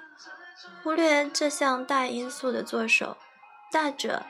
[0.84, 3.16] 忽略这项大因素的做手。
[3.72, 4.24] 大者，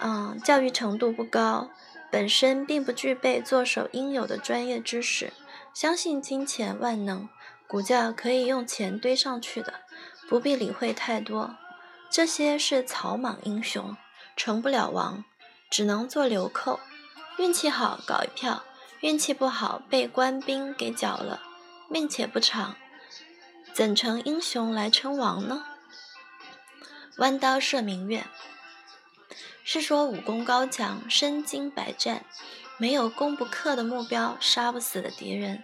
[0.00, 1.70] 嗯，教育程度不高，
[2.12, 5.32] 本身并不具备做手应有的专业知识，
[5.72, 7.26] 相信金钱万能，
[7.66, 9.80] 股价可以用钱堆上去的，
[10.28, 11.56] 不必理会太多。
[12.10, 13.96] 这些是草莽英雄，
[14.36, 15.24] 成不了王，
[15.70, 16.80] 只能做流寇。
[17.38, 18.62] 运气好搞一票，
[19.00, 21.40] 运气不好被官兵给剿了，
[21.88, 22.76] 命且不长，
[23.72, 25.64] 怎成英雄来称王呢？
[27.16, 28.26] 弯刀射明月。
[29.64, 32.24] 是说武功高强、身经百战，
[32.78, 35.62] 没有攻不克的目标、杀不死的敌人。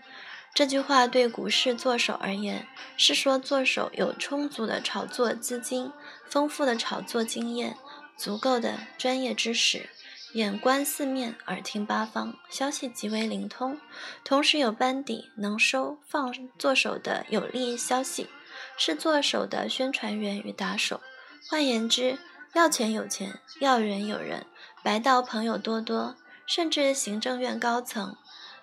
[0.55, 5.93] 这句话对股市做手而言，是说做手有充足的炒作资金、
[6.29, 7.77] 丰富的炒作经验、
[8.17, 9.89] 足够的专业知识，
[10.33, 13.79] 眼观四面，耳听八方，消息极为灵通，
[14.25, 18.29] 同时有班底能收放做手的有利消息，
[18.77, 21.01] 是做手的宣传员与打手。
[21.49, 22.19] 换言之，
[22.55, 24.47] 要钱有钱，要人有人，
[24.83, 28.17] 白道朋友多多，甚至行政院高层、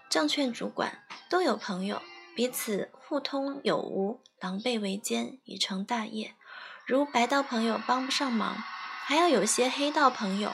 [0.09, 2.01] 证券主管都有朋友，
[2.35, 6.35] 彼此互通有无，狼狈为奸已成大业。
[6.85, 8.55] 如白道朋友帮不上忙，
[9.03, 10.53] 还要有些黑道朋友，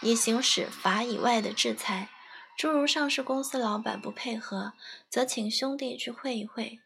[0.00, 2.08] 以行使法以外的制裁。
[2.56, 4.72] 诸如上市公司老板不配合，
[5.10, 6.80] 则请兄弟去会一会。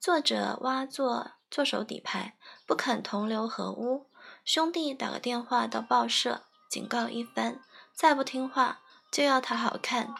[0.00, 4.06] 作者挖做做手底牌，不肯同流合污。
[4.46, 7.58] 兄弟打个电话到报社警告一番，
[7.92, 8.78] 再不听话
[9.10, 10.14] 就要他好看。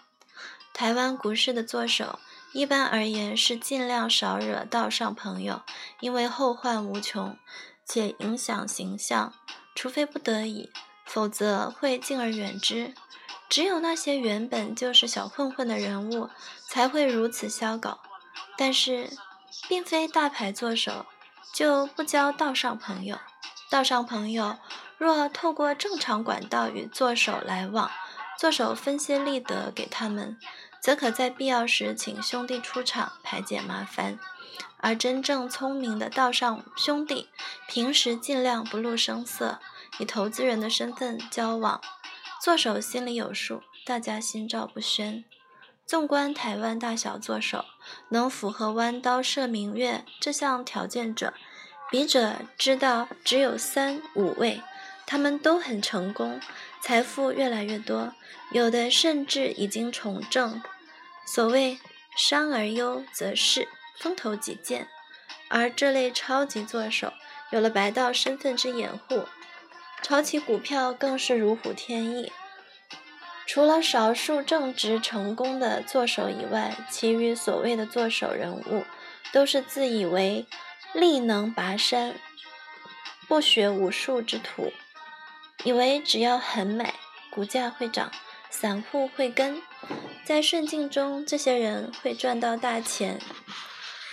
[0.75, 2.19] 台湾股市的作手，
[2.53, 5.63] 一般而言是尽量少惹道上朋友，
[6.01, 7.39] 因为后患无穷，
[7.85, 9.33] 且影响形象。
[9.77, 10.73] 除非不得已，
[11.05, 12.95] 否则会敬而远之。
[13.49, 16.29] 只有那些原本就是小混混的人物，
[16.67, 18.01] 才会如此消搞。
[18.59, 19.09] 但是，
[19.69, 21.07] 并非大牌作手
[21.53, 23.17] 就不交道上朋友。
[23.69, 24.59] 道上朋友
[24.97, 27.91] 若透过正常管道与作手来往，
[28.39, 30.39] 作手分些利得给他们，
[30.81, 34.19] 则可在必要时请兄弟出场排解麻烦。
[34.79, 37.29] 而真正聪明的道上兄弟，
[37.67, 39.59] 平时尽量不露声色，
[39.99, 41.81] 以投资人的身份交往，
[42.41, 45.25] 作手心里有数，大家心照不宣。
[45.85, 47.65] 纵观台湾大小作手，
[48.11, 51.35] 能符合弯刀射明月这项条件者。
[51.89, 54.61] 笔者知道只有三五位，
[55.07, 56.41] 他们都很成功，
[56.83, 58.13] 财富越来越多，
[58.51, 60.61] 有的甚至已经从政。
[61.25, 61.79] 所谓
[62.17, 63.69] 商而优则仕，
[63.99, 64.89] 风头几见。
[65.49, 67.13] 而这类超级作手，
[67.51, 69.25] 有了白道身份之掩护，
[70.03, 72.33] 炒起股票更是如虎添翼。
[73.47, 78.85] 除了少数正直成功的作手以外，其余所谓的作手人物，
[79.33, 80.47] 都是自以为。
[80.97, 82.19] 力能拔山，
[83.29, 84.73] 不学无术之徒，
[85.63, 86.95] 以为只要很美，
[87.29, 88.11] 股价会涨，
[88.49, 89.61] 散户会跟，
[90.25, 93.21] 在顺境中，这些人会赚到大钱。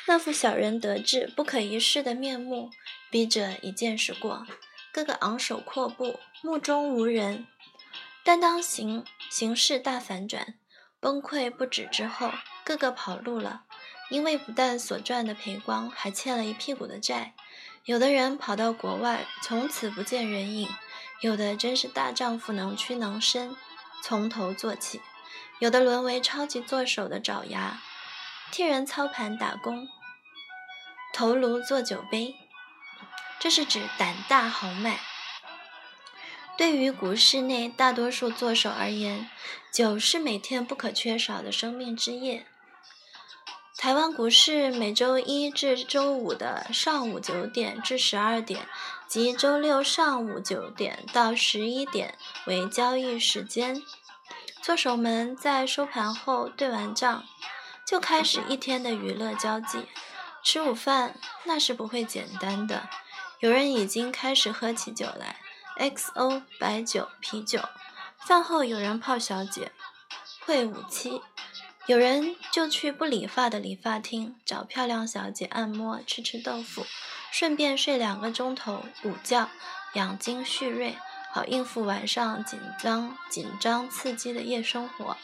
[0.08, 2.70] 那副小人得志、不可一世的面目，
[3.10, 4.46] 笔者已见识过。
[4.92, 7.48] 个个昂首阔步，目中无人。
[8.26, 10.56] 但当形形势大反转，
[11.00, 12.30] 崩溃不止之后，
[12.66, 13.64] 个个跑路了。
[14.14, 17.34] 因为不但所赚的赔光，还欠了一屁股的债。
[17.86, 20.68] 有的人跑到国外，从此不见人影；
[21.22, 23.56] 有的真是大丈夫能屈能伸，
[24.04, 25.00] 从头做起；
[25.58, 27.82] 有的沦为超级作手的爪牙，
[28.52, 29.88] 替人操盘打工，
[31.12, 32.36] 头颅做酒杯。
[33.40, 35.00] 这是指胆大豪迈。
[36.56, 39.28] 对于股市内大多数作手而言，
[39.74, 42.46] 酒是每天不可缺少的生命之液。
[43.84, 48.66] 台湾股市每周一至周五的上午九点至十二点，
[49.10, 53.84] 及周六上午九点到十一点为交易时间。
[54.62, 57.26] 做手们在收盘后对完账，
[57.86, 59.90] 就开始一天的娱乐交际。
[60.42, 62.88] 吃午饭那是不会简单的，
[63.42, 65.42] 有人已经开始喝起酒来
[65.78, 67.60] ，XO 白酒、啤酒。
[68.26, 69.74] 饭后有人泡小姐，
[70.46, 71.22] 会五七。
[71.86, 76.86] 有人就去不理发的理发厅找漂亮小姐按摩，吃吃豆腐，
[77.30, 79.50] 顺便睡两个钟头午觉，
[79.96, 80.98] 养精蓄锐，
[81.34, 85.18] 好应付晚上紧张、紧张刺激的夜生活。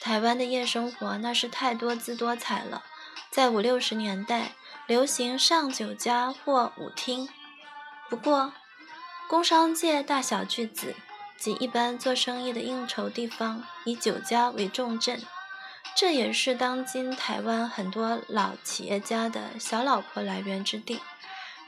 [0.00, 2.82] 台湾的夜生活那是太多姿多彩了。
[3.30, 4.56] 在五六十年代，
[4.88, 7.28] 流行上酒家或舞厅。
[8.10, 8.52] 不过，
[9.28, 10.96] 工商界大小巨子
[11.38, 15.22] 及一般做生意的应酬地方，以酒家为重镇。
[15.96, 21.00] 这也是当今台湾很多老企业家的小老婆来源之地。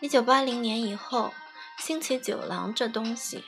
[0.01, 1.33] 一九八零年以后，
[1.79, 3.43] 兴起酒廊这东西。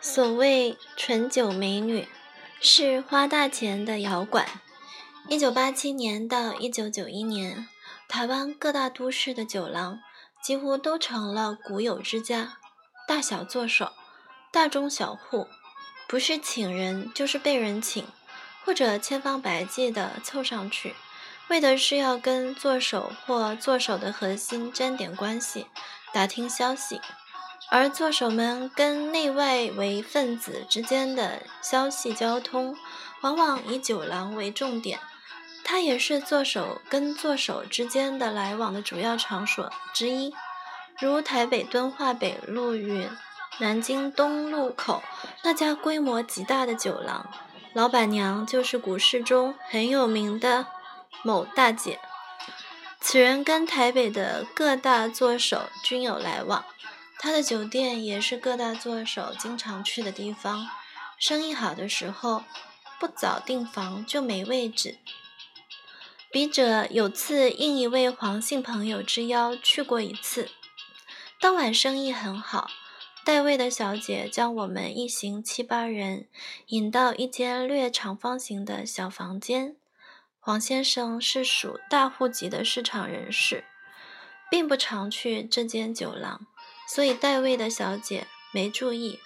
[0.00, 2.08] 所谓纯酒美女，
[2.58, 4.48] 是花大钱的摇馆。
[5.28, 7.68] 一九八七年到一九九一年，
[8.08, 10.00] 台湾各大都市的酒廊
[10.42, 12.56] 几乎都成了古友之家，
[13.06, 13.92] 大小作手，
[14.50, 15.46] 大中小户。
[16.10, 18.04] 不是请人，就是被人请，
[18.64, 20.96] 或者千方百计地凑上去，
[21.46, 25.68] 为的是要跟做手或做手的核心沾点关系，
[26.12, 27.00] 打听消息。
[27.70, 32.76] 而做手们跟内外围分子之间的消息交通，
[33.20, 34.98] 往往以酒廊为重点，
[35.62, 40.34] 它也是做手跟做手之间的来往的主要场所之一，
[40.98, 43.08] 如台北敦化北路与。
[43.60, 45.02] 南京东路口
[45.44, 47.30] 那家规模极大的酒廊，
[47.74, 50.66] 老板娘就是股市中很有名的
[51.22, 52.00] 某大姐。
[53.02, 56.64] 此人跟台北的各大作手均有来往，
[57.18, 60.66] 他的酒店也是各大作手经常去的地方。
[61.18, 62.44] 生意好的时候，
[62.98, 64.96] 不早订房就没位置。
[66.30, 70.48] 笔者有次应一位黄姓朋友之邀去过一次，
[71.38, 72.70] 当晚生意很好。
[73.30, 76.26] 带位的小姐将我们一行七八人
[76.66, 79.76] 引到一间略长方形的小房间。
[80.40, 83.62] 黄先生是属大户级的市场人士，
[84.50, 86.44] 并不常去这间酒廊，
[86.88, 89.20] 所以带位的小姐没注意，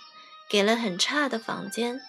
[0.50, 2.02] 给了很差的房间。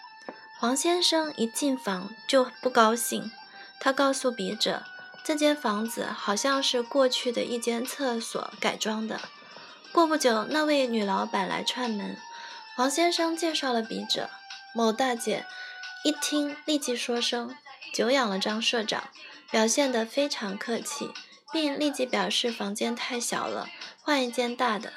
[0.59, 3.31] 黄先生一进房就不高兴，
[3.79, 4.83] 他告诉笔者，
[5.23, 9.21] 这间房子好像是过去的一间厕所改装的。
[9.95, 12.17] 过不久，那位女老板来串门，
[12.75, 14.29] 黄先生介绍了笔者。
[14.73, 15.45] 某大姐
[16.03, 17.55] 一听，立即说声
[17.95, 19.05] “久仰了张社长”，
[19.49, 21.11] 表现得非常客气，
[21.53, 23.69] 并立即表示房间太小了，
[24.01, 24.91] 换一间大的。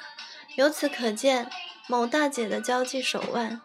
[0.57, 1.49] 由此可见，
[1.87, 3.61] 某大姐的交际手腕。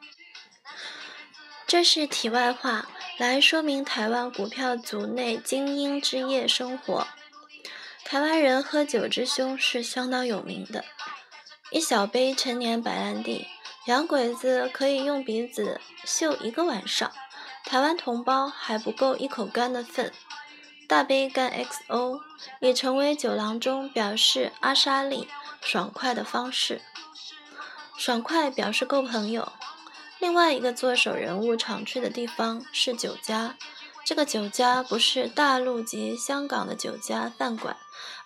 [1.66, 2.86] 这是题外话，
[3.18, 7.08] 来说明台湾股票族内精英之夜生活。
[8.04, 10.84] 台湾人喝酒之凶是相当有名的。
[11.74, 13.48] 一小杯陈年白兰地，
[13.86, 17.10] 洋鬼子可以用鼻子嗅一个晚上，
[17.64, 20.12] 台湾同胞还不够一口干的份。
[20.86, 22.20] 大杯干 XO
[22.60, 25.26] 已成为酒廊中表示阿莎丽
[25.60, 26.80] 爽快的方式。
[27.96, 29.50] 爽快表示够朋友。
[30.20, 33.56] 另外一个做手人物常去的地方是酒家，
[34.04, 37.76] 这个酒家不是大陆及香港的酒家饭馆，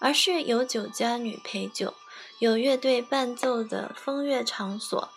[0.00, 1.94] 而是有酒家女陪酒。
[2.38, 5.10] 有乐队伴奏的风月场所，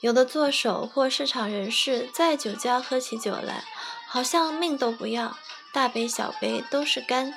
[0.00, 3.64] 有的作手或市场人士在酒家喝起酒来，
[4.08, 5.36] 好像命都不要，
[5.70, 7.34] 大杯小杯都是干，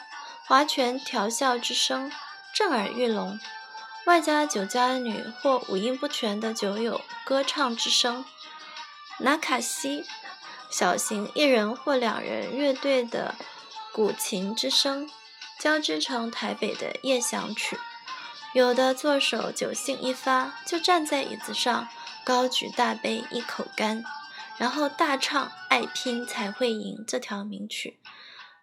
[0.47, 2.09] 划拳调笑之声
[2.55, 3.37] 震耳欲聋，
[4.05, 8.23] 外加酒家女或五音不全的酒友歌唱之声，
[9.19, 10.05] 纳卡西
[10.69, 13.35] 小型一人或两人乐队的
[13.91, 15.09] 古琴之声，
[15.59, 17.77] 交织成台北的夜响曲。
[18.53, 21.87] 有的作手酒兴一发，就站在椅子上，
[22.23, 24.03] 高举大杯一口干，
[24.57, 27.99] 然后大唱《爱拼才会赢》这条名曲。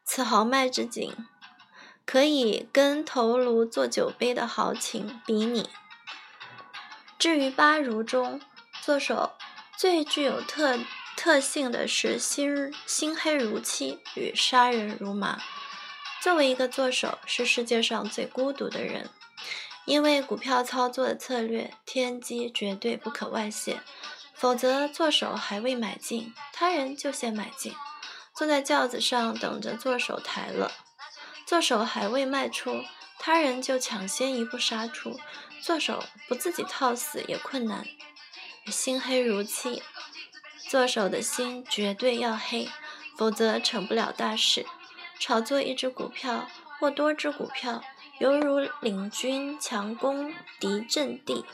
[0.04, 1.14] 此豪迈之景，
[2.04, 5.68] 可以跟头颅做酒杯的豪情比拟。
[7.16, 8.40] 至于八如中，
[8.82, 9.32] 作手
[9.76, 10.80] 最具有特
[11.16, 15.40] 特性的是心心黑如漆与杀人如麻。
[16.20, 19.08] 作为一个作手，是世界上最孤独的人。
[19.86, 23.80] 因为股票操作的策略天机绝对不可外泄，
[24.34, 27.72] 否则做手还未买进，他人就先买进。
[28.34, 30.72] 坐在轿子上等着做手抬了。
[31.46, 32.82] 做手还未迈出，
[33.18, 35.18] 他人就抢先一步杀出。
[35.62, 37.86] 做手不自己套死也困难。
[38.66, 39.82] 心黑如漆，
[40.68, 42.68] 做手的心绝对要黑，
[43.16, 44.66] 否则成不了大事。
[45.18, 46.46] 炒作一只股票
[46.78, 47.82] 或多只股票，
[48.18, 51.44] 犹如领军强攻敌阵地。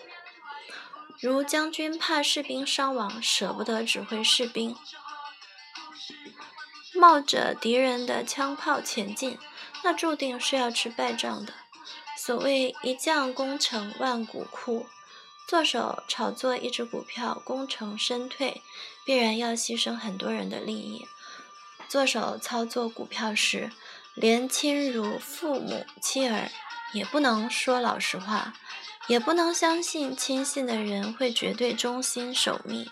[1.21, 4.77] 如将军怕士兵伤亡，舍不得指挥士兵，
[6.95, 9.39] 冒着敌人的枪炮前进，
[9.85, 11.53] 那注定是要吃败仗的。
[12.17, 14.87] 所谓一将功成万骨枯，
[15.49, 18.63] 做手炒作一只股票功成身退，
[19.05, 21.07] 必然要牺牲很多人的利益。
[21.89, 23.71] 做手操作股票时，
[24.15, 26.51] 连亲如父母妻儿
[26.93, 28.53] 也不能说老实话，
[29.07, 32.91] 也不能相信亲信的人会绝对忠心守密，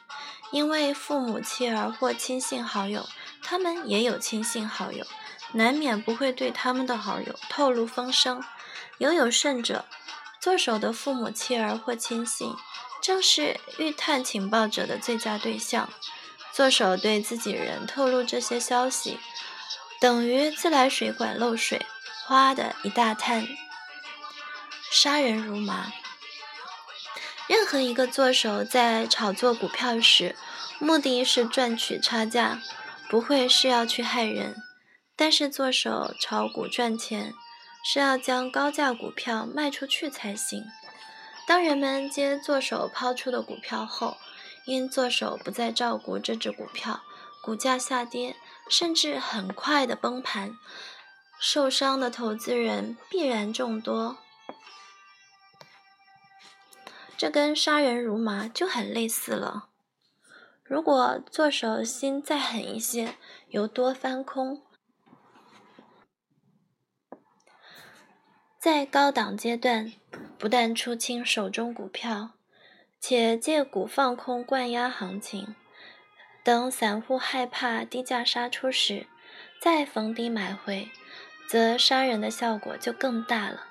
[0.51, 3.07] 因为父母妻儿或亲信好友，
[3.43, 5.07] 他们也有亲信好友，
[5.53, 8.43] 难免不会对他们的好友透露风声。
[8.99, 9.85] 尤有甚者，
[10.41, 12.55] 做手的父母、妻儿或亲信，
[13.03, 15.91] 正是欲探情报者的最佳对象。
[16.53, 19.19] 做手对自己人透露这些消息，
[20.01, 21.87] 等于自来水管漏水，
[22.27, 23.47] 哗的一大滩，
[24.91, 25.93] 杀人如麻。
[27.47, 30.35] 任何一个做手在炒作股票时，
[30.79, 32.61] 目的是赚取差价，
[33.09, 34.57] 不会是要去害人。
[35.15, 37.35] 但是做手炒股赚钱。
[37.83, 40.67] 是要将高价股票卖出去才行。
[41.47, 44.19] 当人们接做手抛出的股票后，
[44.67, 47.01] 因做手不再照顾这只股票，
[47.41, 48.37] 股价下跌，
[48.71, 50.57] 甚至很快的崩盘，
[51.41, 54.17] 受伤的投资人必然众多。
[57.19, 59.69] 这跟杀人如麻就很类似了。
[60.63, 63.17] 如果做手心再狠一些，
[63.49, 64.63] 由多翻空。
[68.59, 69.93] 在高档阶段，
[70.39, 72.35] 不但出清手中股票，
[73.01, 75.57] 且借股放空灌压行情，
[76.43, 79.07] 等散户害怕低价杀出时，
[79.61, 80.91] 再逢低买回，
[81.47, 83.67] 则杀人的效果就更大了。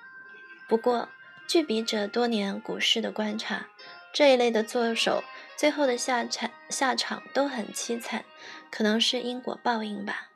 [0.68, 1.10] 不过，
[1.48, 3.68] 据笔者多年股市的观察，
[4.14, 5.24] 这一类的作手
[5.58, 8.24] 最后的下场下场都很凄惨，
[8.70, 10.30] 可能是因果报应吧，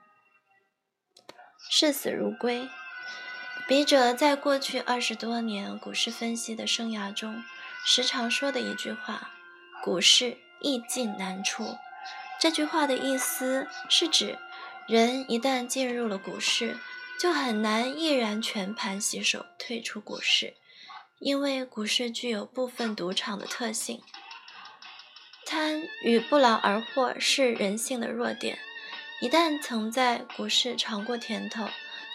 [1.70, 2.68] 视死如归。
[3.68, 7.44] 笔者在过去二十多年股市分析的生涯中，
[7.86, 9.32] 时常说的一句话
[9.84, 11.78] ：“股市易进难出。”
[12.40, 14.38] 这句话的意思是指，
[14.88, 16.78] 人一旦进入了股市，
[17.20, 20.56] 就很难毅然全盘洗手退出股市，
[21.20, 24.02] 因为股市具有部分赌场的特性。
[25.46, 28.58] 贪与不劳而获是人性的弱点，
[29.22, 31.68] 一旦曾在股市尝过甜头。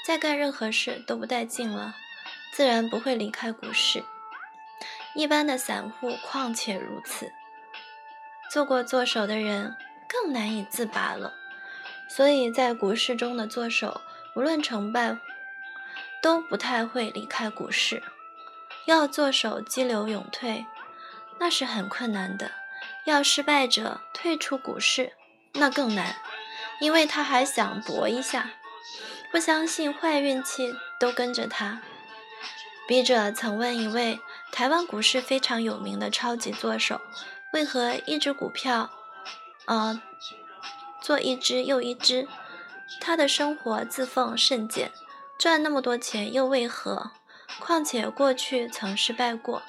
[0.05, 1.95] 再干任何事都不带劲了，
[2.51, 4.03] 自然不会离开股市。
[5.15, 7.31] 一般的散户况且如此，
[8.51, 9.77] 做过做手的人
[10.09, 11.35] 更难以自拔了。
[12.09, 14.01] 所以在股市中的作手，
[14.35, 15.19] 无论成败，
[16.23, 18.03] 都不太会离开股市。
[18.87, 20.65] 要作手激流勇退，
[21.39, 22.51] 那是很困难的。
[23.05, 25.13] 要失败者退出股市，
[25.55, 26.17] 那更难，
[26.81, 28.51] 因为他还想搏一下。
[29.31, 31.83] 不相信坏运气都跟着他。
[32.87, 34.19] 笔者曾问一位
[34.51, 36.99] 台湾股市非常有名的超级作手，
[37.53, 38.91] 为何一只股票，
[39.69, 40.01] 呃，
[41.03, 42.27] 做一只又一只？
[43.03, 44.91] 他的生活自奉甚简，
[45.39, 47.11] 赚那么多钱又为何？
[47.61, 49.63] 况且过去曾失败过，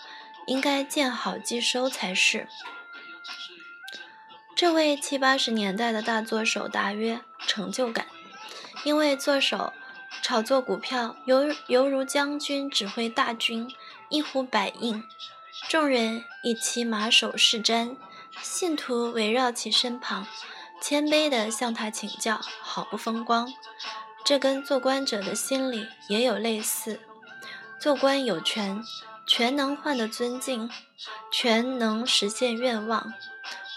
[0.48, 2.48] 应该见好即收才是。
[4.56, 8.08] 这位七八十年代的大作手答曰：成就感。
[8.86, 9.74] 因为做手
[10.22, 13.70] 炒作股票，犹犹如将军指挥大军，
[14.08, 15.04] 一呼百应，
[15.68, 17.98] 众人以其马首是瞻，
[18.42, 20.28] 信徒围绕其身旁，
[20.82, 23.52] 谦卑地向他请教，好不风光。
[24.24, 27.00] 这跟做官者的心理也有类似。
[27.80, 28.84] 做官有权，
[29.26, 30.70] 权能换得尊敬，
[31.32, 33.14] 权能实现愿望。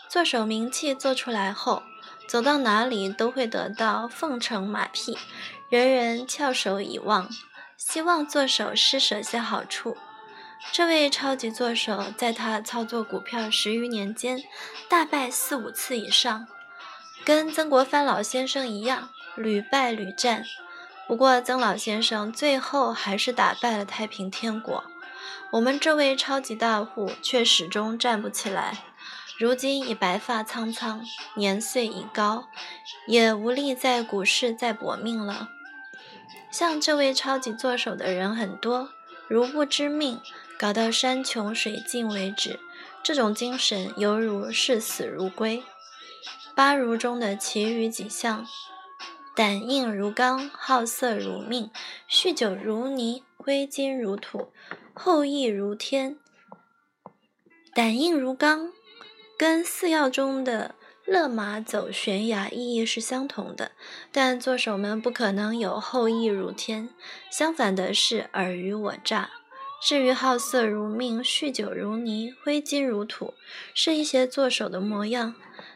[0.09, 1.83] 做手名气做出来后。
[2.29, 5.19] 走到哪里都会得到奉承马屁，
[5.69, 7.29] 人人翘首以望，
[7.77, 9.99] 希望做手施舍些好处。
[10.71, 14.43] 这位超级作手在他操作股票十余年间，
[14.89, 16.47] 大败四五次以上，
[17.25, 20.45] 跟曾国藩老先生一样，屡败屡战。
[21.07, 24.85] 不过曾老先生最后还是打败了太平天国，
[25.51, 28.85] 我们这位超级大户却始终站不起来。
[29.39, 31.05] 如今已白发苍苍，
[31.35, 32.47] 年岁已高，
[33.07, 35.51] 也无力在股市再搏命了。
[36.51, 38.91] 像这位超级作手的人很多，
[39.29, 40.21] 如不知命，
[40.63, 42.61] 搞到山穷水尽为止。
[43.03, 45.65] 这种精神犹如视死如归。
[46.55, 48.47] 八如中的其余几项：
[49.35, 51.69] 胆硬如钢，好色如命，
[52.09, 54.53] 酗酒如泥，挥金如土，
[54.95, 56.17] 后羿如天。
[57.75, 58.71] 胆硬如钢，
[59.37, 63.73] 跟四要中的勒马走悬崖意义是相同的，
[64.13, 66.89] 但作手们不可能有后羿如天。
[67.33, 69.42] 相反的是尔虞我诈。
[69.85, 73.35] 至于好色如命、酗酒如泥、挥金如土，
[73.75, 75.35] 是一些作手的模样。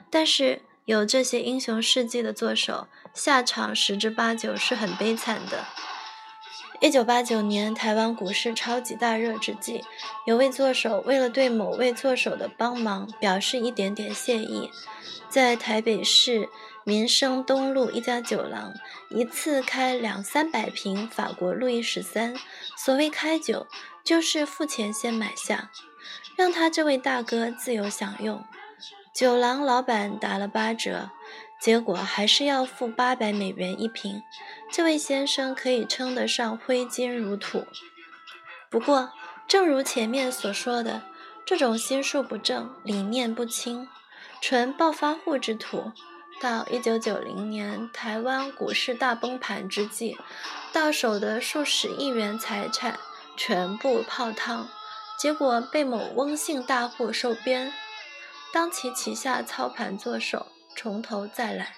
[0.08, 5.64] 但是有这些英雄事迹的作手，下场十之八九是很悲惨的。
[6.80, 9.82] 一九八九年，台湾股市超级大热之际，
[10.24, 14.70] 有位作手为了对某位作手的帮忙表示一点点谢意，
[15.28, 16.48] 在台北市
[16.84, 18.72] 民生东路一家酒廊，
[19.10, 22.36] 一次开两三百瓶法国路易十三。
[22.76, 23.66] 所谓开酒，
[24.06, 25.70] 就是付钱先买下，
[26.36, 28.44] 让他这位大哥自由享用。
[29.12, 31.10] 酒廊老板打了八折。
[31.58, 34.22] 结果还是要付八百美元一瓶，
[34.70, 37.66] 这位先生可以称得上挥金如土。
[38.70, 39.10] 不过，
[39.48, 41.00] 正如前面所说的，
[41.46, 43.88] 这种心术不正、理念不清、
[44.42, 45.92] 纯暴发户之徒，
[46.42, 50.18] 到一九九零年台湾股市大崩盘之际，
[50.74, 53.00] 到手的数十亿元财产
[53.36, 54.68] 全部泡汤，
[55.18, 57.72] 结果被某翁姓大户收编，
[58.52, 60.46] 当其旗下操盘做手。
[60.78, 61.74] 从头再来。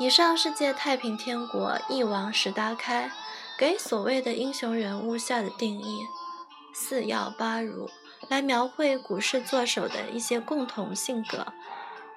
[0.00, 3.10] 以上是借太平天国一王石达开
[3.58, 6.06] 给所谓的英雄人物下的定义
[6.72, 7.90] “四要八如”，
[8.30, 11.52] 来描绘股市作手的一些共同性格，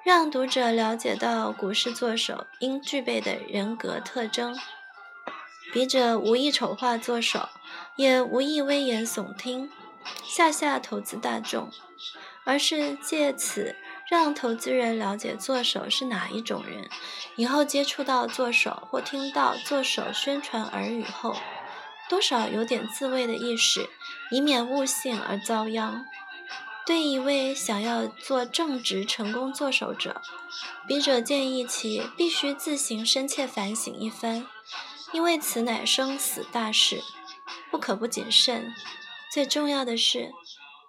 [0.06, 4.58] 让读者了解到股市作手应具备的人格特征。
[5.74, 7.50] 笔者无意丑化作手，
[8.02, 9.70] 也无意危言耸听，
[10.24, 11.70] 吓吓投资大众，
[12.44, 13.76] 而是借此。
[14.10, 16.90] 让投资人了解作手是哪一种人，
[17.38, 21.38] 以后接触到作手或听到作手宣传耳语后，
[22.10, 23.88] 多少有点自卫的意识，
[24.30, 26.06] 以免误信而遭殃。
[26.86, 30.22] 对一位想要做正直成功作手者，
[30.86, 34.46] 笔者建议其必须自行深切反省一番，
[35.14, 37.02] 因为此乃生死大事，
[37.72, 38.74] 不可不谨慎。
[39.32, 40.32] 最重要的是，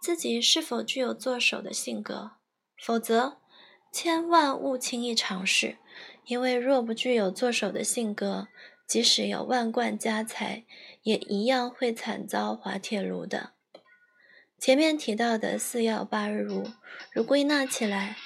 [0.03, 2.33] 自己是否具有做手的性格。
[2.85, 3.39] 否则，
[3.93, 5.79] 千万勿轻易尝试，
[6.27, 8.49] 因为若不具有做手的性格，
[8.89, 10.65] 即使有万贯家财，
[11.05, 13.53] 也一样会惨遭滑铁卢的。
[14.59, 16.67] 前面提到的四要八如，
[17.13, 18.17] 如归纳起来，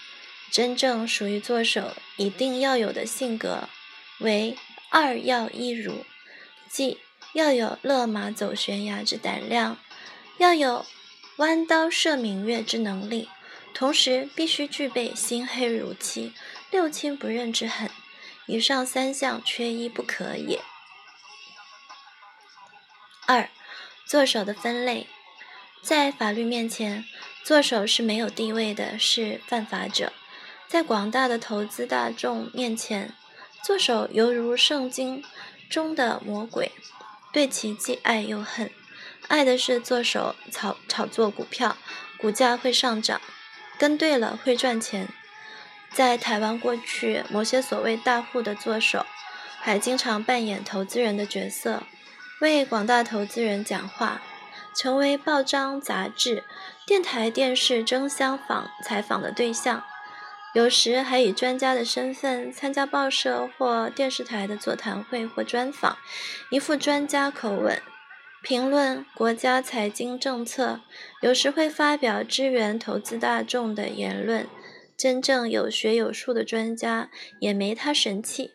[0.51, 3.69] 真正属于做手一定要有的性格
[4.21, 4.57] 为
[4.91, 6.05] 二要一如，
[6.71, 6.99] 即
[7.37, 9.77] 要有勒马走悬崖之胆量，
[10.39, 10.87] 要有
[11.37, 13.29] 弯刀射明月之能力。
[13.75, 16.33] 同时必须具备心黑如漆、
[16.71, 17.91] 六亲不认之狠，
[18.47, 20.63] 以上三项缺一不可也。
[23.27, 23.51] 二，
[24.07, 25.07] 作手的分类，
[25.83, 27.05] 在法律面前，
[27.45, 30.07] 作手是没有地位的，是犯法者；
[30.67, 33.15] 在广大的投资大众面前，
[33.63, 35.23] 作手犹如圣经
[35.69, 36.73] 中的魔鬼，
[37.37, 38.71] 对其既爱又恨。
[39.29, 41.77] 爱的是作手炒炒作股票，
[42.17, 43.21] 股价会上涨。
[43.77, 45.09] 跟对了会赚钱。
[45.93, 49.05] 在台湾过去，某些所谓大户的作手，
[49.61, 51.83] 还经常扮演投资人的角色，
[52.41, 54.23] 为广大投资人讲话，
[54.75, 56.43] 成为报章、杂志、
[56.87, 59.85] 电台、电视争相访采访的对象。
[60.57, 65.99] 有时还以专家的身份参加报社或电视台的座谈会或专访，
[66.51, 67.79] 一副专家口吻。
[68.43, 70.81] 评论国家财经政策，
[71.21, 74.47] 有时会发表支援投资大众的言论。
[74.97, 78.53] 真正有学有术的专家也没他神气。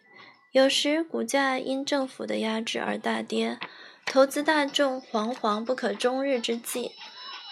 [0.52, 3.60] 有时股价因政府的压制而大跌，
[4.08, 6.94] 投资大众惶惶不可终日之际，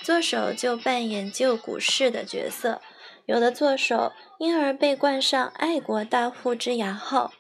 [0.04, 2.82] 作手就扮演救股市的角色。
[3.30, 7.32] 有的作手因而被冠上爱国大户之雅号。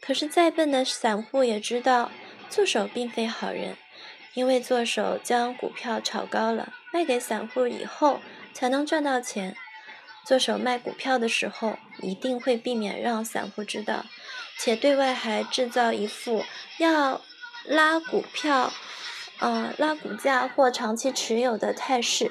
[0.00, 2.12] 可是再笨的散户也知道，
[2.48, 3.76] 作手并非好人。
[4.34, 8.20] 因为作手将股票炒高了，卖给散户以后
[8.54, 9.56] 才能赚到钱。
[10.24, 14.06] 作手卖股票的时候，一定会避免让散户知道，
[14.56, 16.44] 且对外还制造一副
[16.78, 17.20] 要
[17.64, 18.72] 拉股票
[19.40, 22.30] 呃拉股价或长期持有的态势。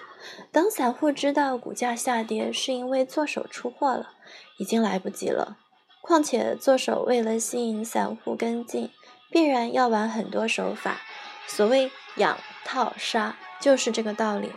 [0.52, 4.12] 等散户知道股价下跌是因为做手出货了，
[4.58, 5.58] 已经来不及了。
[6.02, 8.90] 况且做手为了吸引散户跟进，
[9.30, 11.02] 必然要玩很多手法。
[11.46, 14.52] 所谓养套杀，就是这个道理。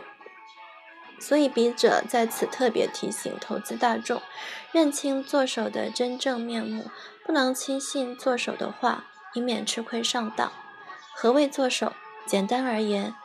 [1.19, 4.21] 所以笔者在此特别提醒投资大众，
[4.71, 6.85] 认清做手的真正面目，
[7.25, 9.05] 不能轻信做手的话，
[9.35, 10.51] 以免吃亏上当。
[11.13, 11.93] 何谓做手？
[12.27, 13.15] 简单而言，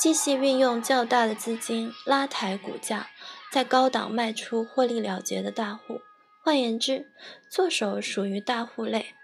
[0.00, 3.08] 继续运用较大的资金拉抬股价，
[3.52, 6.00] 在高档卖出获利了结的大户。
[6.42, 7.12] 换言之，
[7.50, 9.14] 做手属于大户类，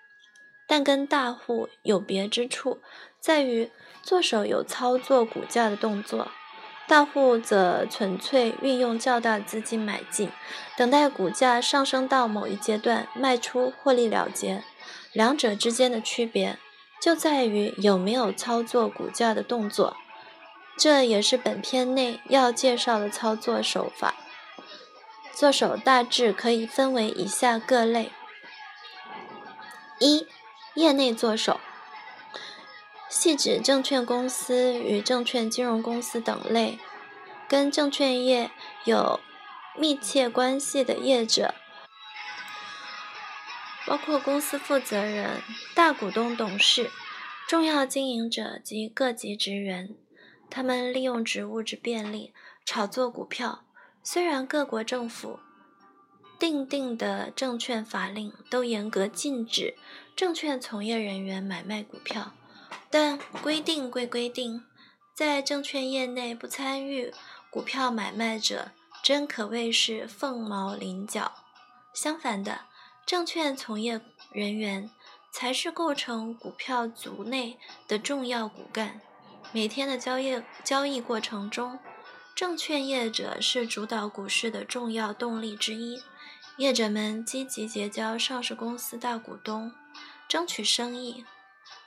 [0.68, 2.82] 但跟大户有别之处
[3.18, 3.70] 在于，
[4.02, 6.30] 做手有操作股价的动作，
[6.86, 10.28] 大户则纯粹运用较大资金买进，
[10.76, 14.62] 等待股价上升到某一阶段卖出获利了结。
[15.14, 16.58] 两者之间的区别
[17.00, 19.96] 就在于有没有操作股价的动作。
[20.76, 24.14] 这也是本片内要介绍的操作手法。
[25.32, 28.10] 做手大致可以分为以下各类：
[29.98, 30.26] 一、
[30.74, 31.60] 业内做手，
[33.10, 36.78] 系指证券公司与证券金融公司等类，
[37.48, 38.50] 跟证券业
[38.84, 39.20] 有
[39.76, 41.54] 密切关系的业者，
[43.86, 45.42] 包括公司负责人、
[45.74, 46.90] 大股东、董事、
[47.46, 49.94] 重要经营者及各级职员。
[50.56, 52.32] 他们利用职务之便利
[52.64, 53.66] 炒作股票。
[54.02, 55.38] 虽然各国政府
[56.38, 59.76] 定定的证券法令都严格禁止
[60.16, 62.32] 证券从业人员买卖股票，
[62.88, 64.64] 但规定归规定，
[65.12, 67.12] 在证券业内不参与
[67.50, 68.70] 股票买卖者，
[69.02, 71.32] 真可谓是凤毛麟角。
[71.92, 72.60] 相反的，
[73.04, 74.00] 证券从业
[74.32, 74.88] 人员
[75.30, 79.02] 才是构成股票族内的重要骨干。
[79.52, 81.78] 每天的交易交易过程中，
[82.34, 86.02] 证券业者是主导股市的重要动力之一。
[86.58, 89.72] 业者们积极结交上市公司大股东，
[90.28, 91.24] 争取生意。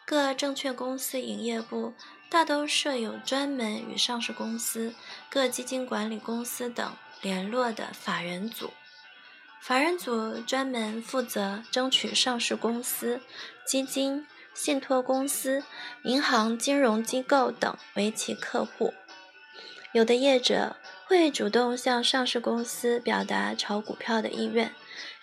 [0.05, 1.93] 各证券公司营业部
[2.30, 4.95] 大都设有专门与上市公司、
[5.30, 8.72] 各基金管理公司等联络的法人组。
[9.62, 13.22] 法人组专门负责争取上市公司、
[13.68, 14.26] 基金。
[14.60, 15.64] 信托公司、
[16.03, 18.93] 银行、金融机构等为其客户。
[19.93, 24.76] 有的业者会主动向上市公司表达炒股票的意愿，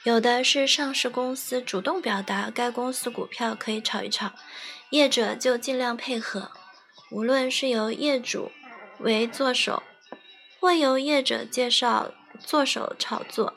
[0.04, 4.32] 有的是上市公司主动表达该公司股票可以炒一炒，
[4.88, 6.50] 业者就尽量配合。
[7.10, 8.50] 无论是由业主
[9.00, 9.82] 为做手，
[10.58, 12.10] 或由业者介绍
[12.40, 13.52] 做手炒作。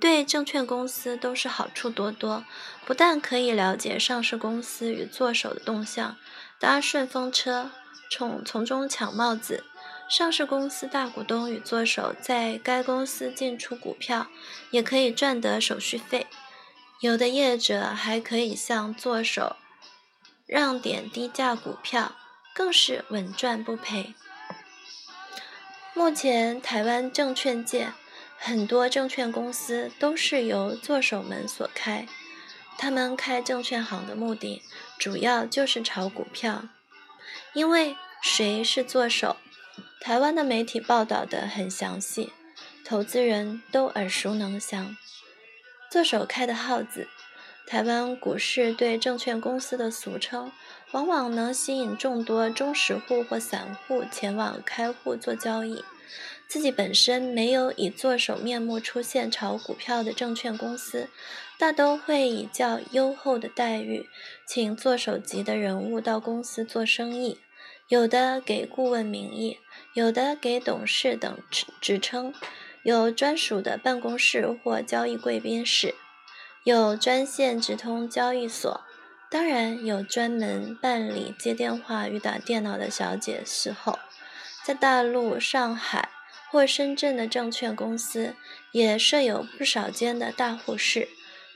[0.00, 2.44] 对证券公司都是好处多多，
[2.84, 6.16] 不但可以了解上市公司与做手的动向，
[6.58, 7.70] 搭顺风车，
[8.10, 9.62] 从从中抢帽子；
[10.08, 14.26] 上市公司大股东与做手在该公司进出股票，
[14.70, 16.26] 也可以赚得手续费。
[17.00, 19.56] 有的业者还可以向做手
[20.46, 22.16] 让点低价股票，
[22.52, 24.14] 更是稳赚不赔。
[25.94, 27.92] 目前台湾证券界。
[28.46, 32.06] 很多证券公司都是由做手们所开，
[32.76, 34.60] 他们开证券行的目的
[34.98, 36.68] 主要就是炒股票。
[37.54, 39.38] 因为谁是做手，
[39.98, 42.34] 台湾的媒体报道的很详细，
[42.84, 44.94] 投资人都耳熟能详。
[45.90, 47.08] 做手开的号子，
[47.66, 50.52] 台湾股市对证券公司的俗称，
[50.92, 55.82] 往往能吸引众多中实户或散户前往开户做交易。
[56.54, 61.08] 自己本身没有以做手面目出现炒股票的证券公司，
[61.58, 64.08] 大都会以较优厚的待遇，
[64.46, 67.40] 请做手级的人物到公司做生意，
[67.88, 69.58] 有的给顾问名义，
[69.94, 71.36] 有的给董事等
[71.80, 72.32] 职称，
[72.84, 75.96] 有专属的办公室或交易贵宾室，
[76.62, 78.80] 有专线直通交易所，
[79.28, 83.98] 当然有专门办理接电话与打电脑的小姐伺候，
[84.64, 86.13] 在大陆上海。
[86.54, 88.36] 或深圳的证券公司
[88.70, 91.08] 也设有不少间的大户室，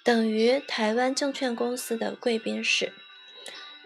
[0.03, 2.93] 等于台湾证券公司的贵宾室。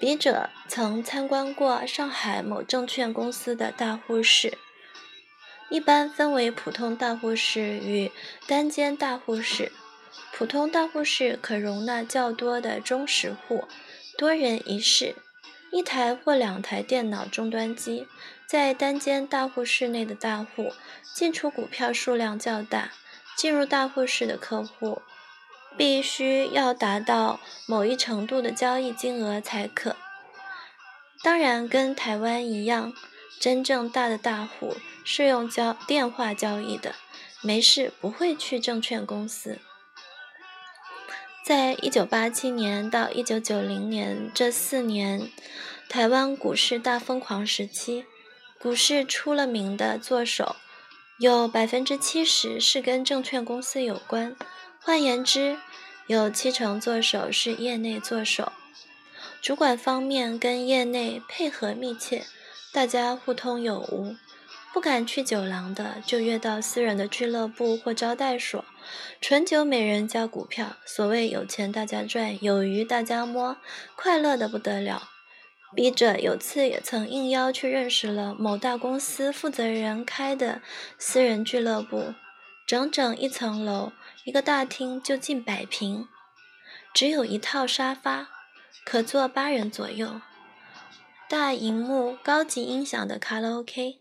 [0.00, 4.56] 笔者曾参观过上海某证券公司的大户室，
[5.68, 8.10] 一般分为普通大户室与
[8.48, 9.70] 单间大户室。
[10.32, 13.66] 普通大户室可容纳较多的中实户，
[14.16, 15.14] 多人一室，
[15.70, 18.06] 一台或两台电脑终端机。
[18.52, 20.74] 在单间大户室内的大户
[21.14, 22.92] 进出股票数量较大，
[23.34, 25.00] 进入大户室的客户
[25.74, 29.96] 必须要达到某一程度的交易金额才可。
[31.22, 32.92] 当然，跟台湾一样，
[33.40, 36.94] 真正大的大户是用交电话交易的，
[37.40, 39.60] 没事不会去证券公司。
[41.42, 45.30] 在一九八七年到一九九零年这四年，
[45.88, 48.04] 台湾股市大疯狂时期，
[48.62, 50.54] 股市出了名的作手，
[51.18, 54.36] 有百分之七十是跟证券公司有关。
[54.78, 55.58] 换言之，
[56.06, 58.52] 有七成作手是业内作手。
[59.40, 62.24] 主管方面跟业内配合密切，
[62.72, 64.14] 大家互通有无。
[64.72, 68.64] 不敢去酒廊的，就约到私人的俱乐部或招待所，
[69.20, 70.76] 纯酒美人加股票。
[70.86, 73.56] 所谓有钱大家赚，有鱼大家摸，
[73.96, 75.08] 快乐的不得了。
[75.74, 80.60] 笔者有次也曾应邀去认识了某大公司负责人开的
[80.98, 82.14] 私人俱乐部，
[82.66, 83.92] 整整一层楼，
[84.24, 86.08] 一个大厅就近百平，
[86.92, 88.28] 只有一套沙发，
[88.84, 90.20] 可坐八人左右，
[91.28, 94.00] 大荧幕、高级音响的卡拉 OK。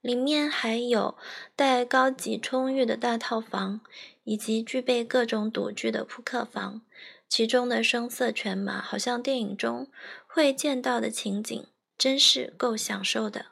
[0.00, 1.18] 里面还有
[1.56, 3.80] 带高级充裕的大套房，
[4.22, 6.82] 以及具备各种赌具的扑克房，
[7.28, 9.88] 其中的声色犬马，好像电影中
[10.38, 11.66] 会见到的情景，
[11.98, 13.46] 真是够享受的。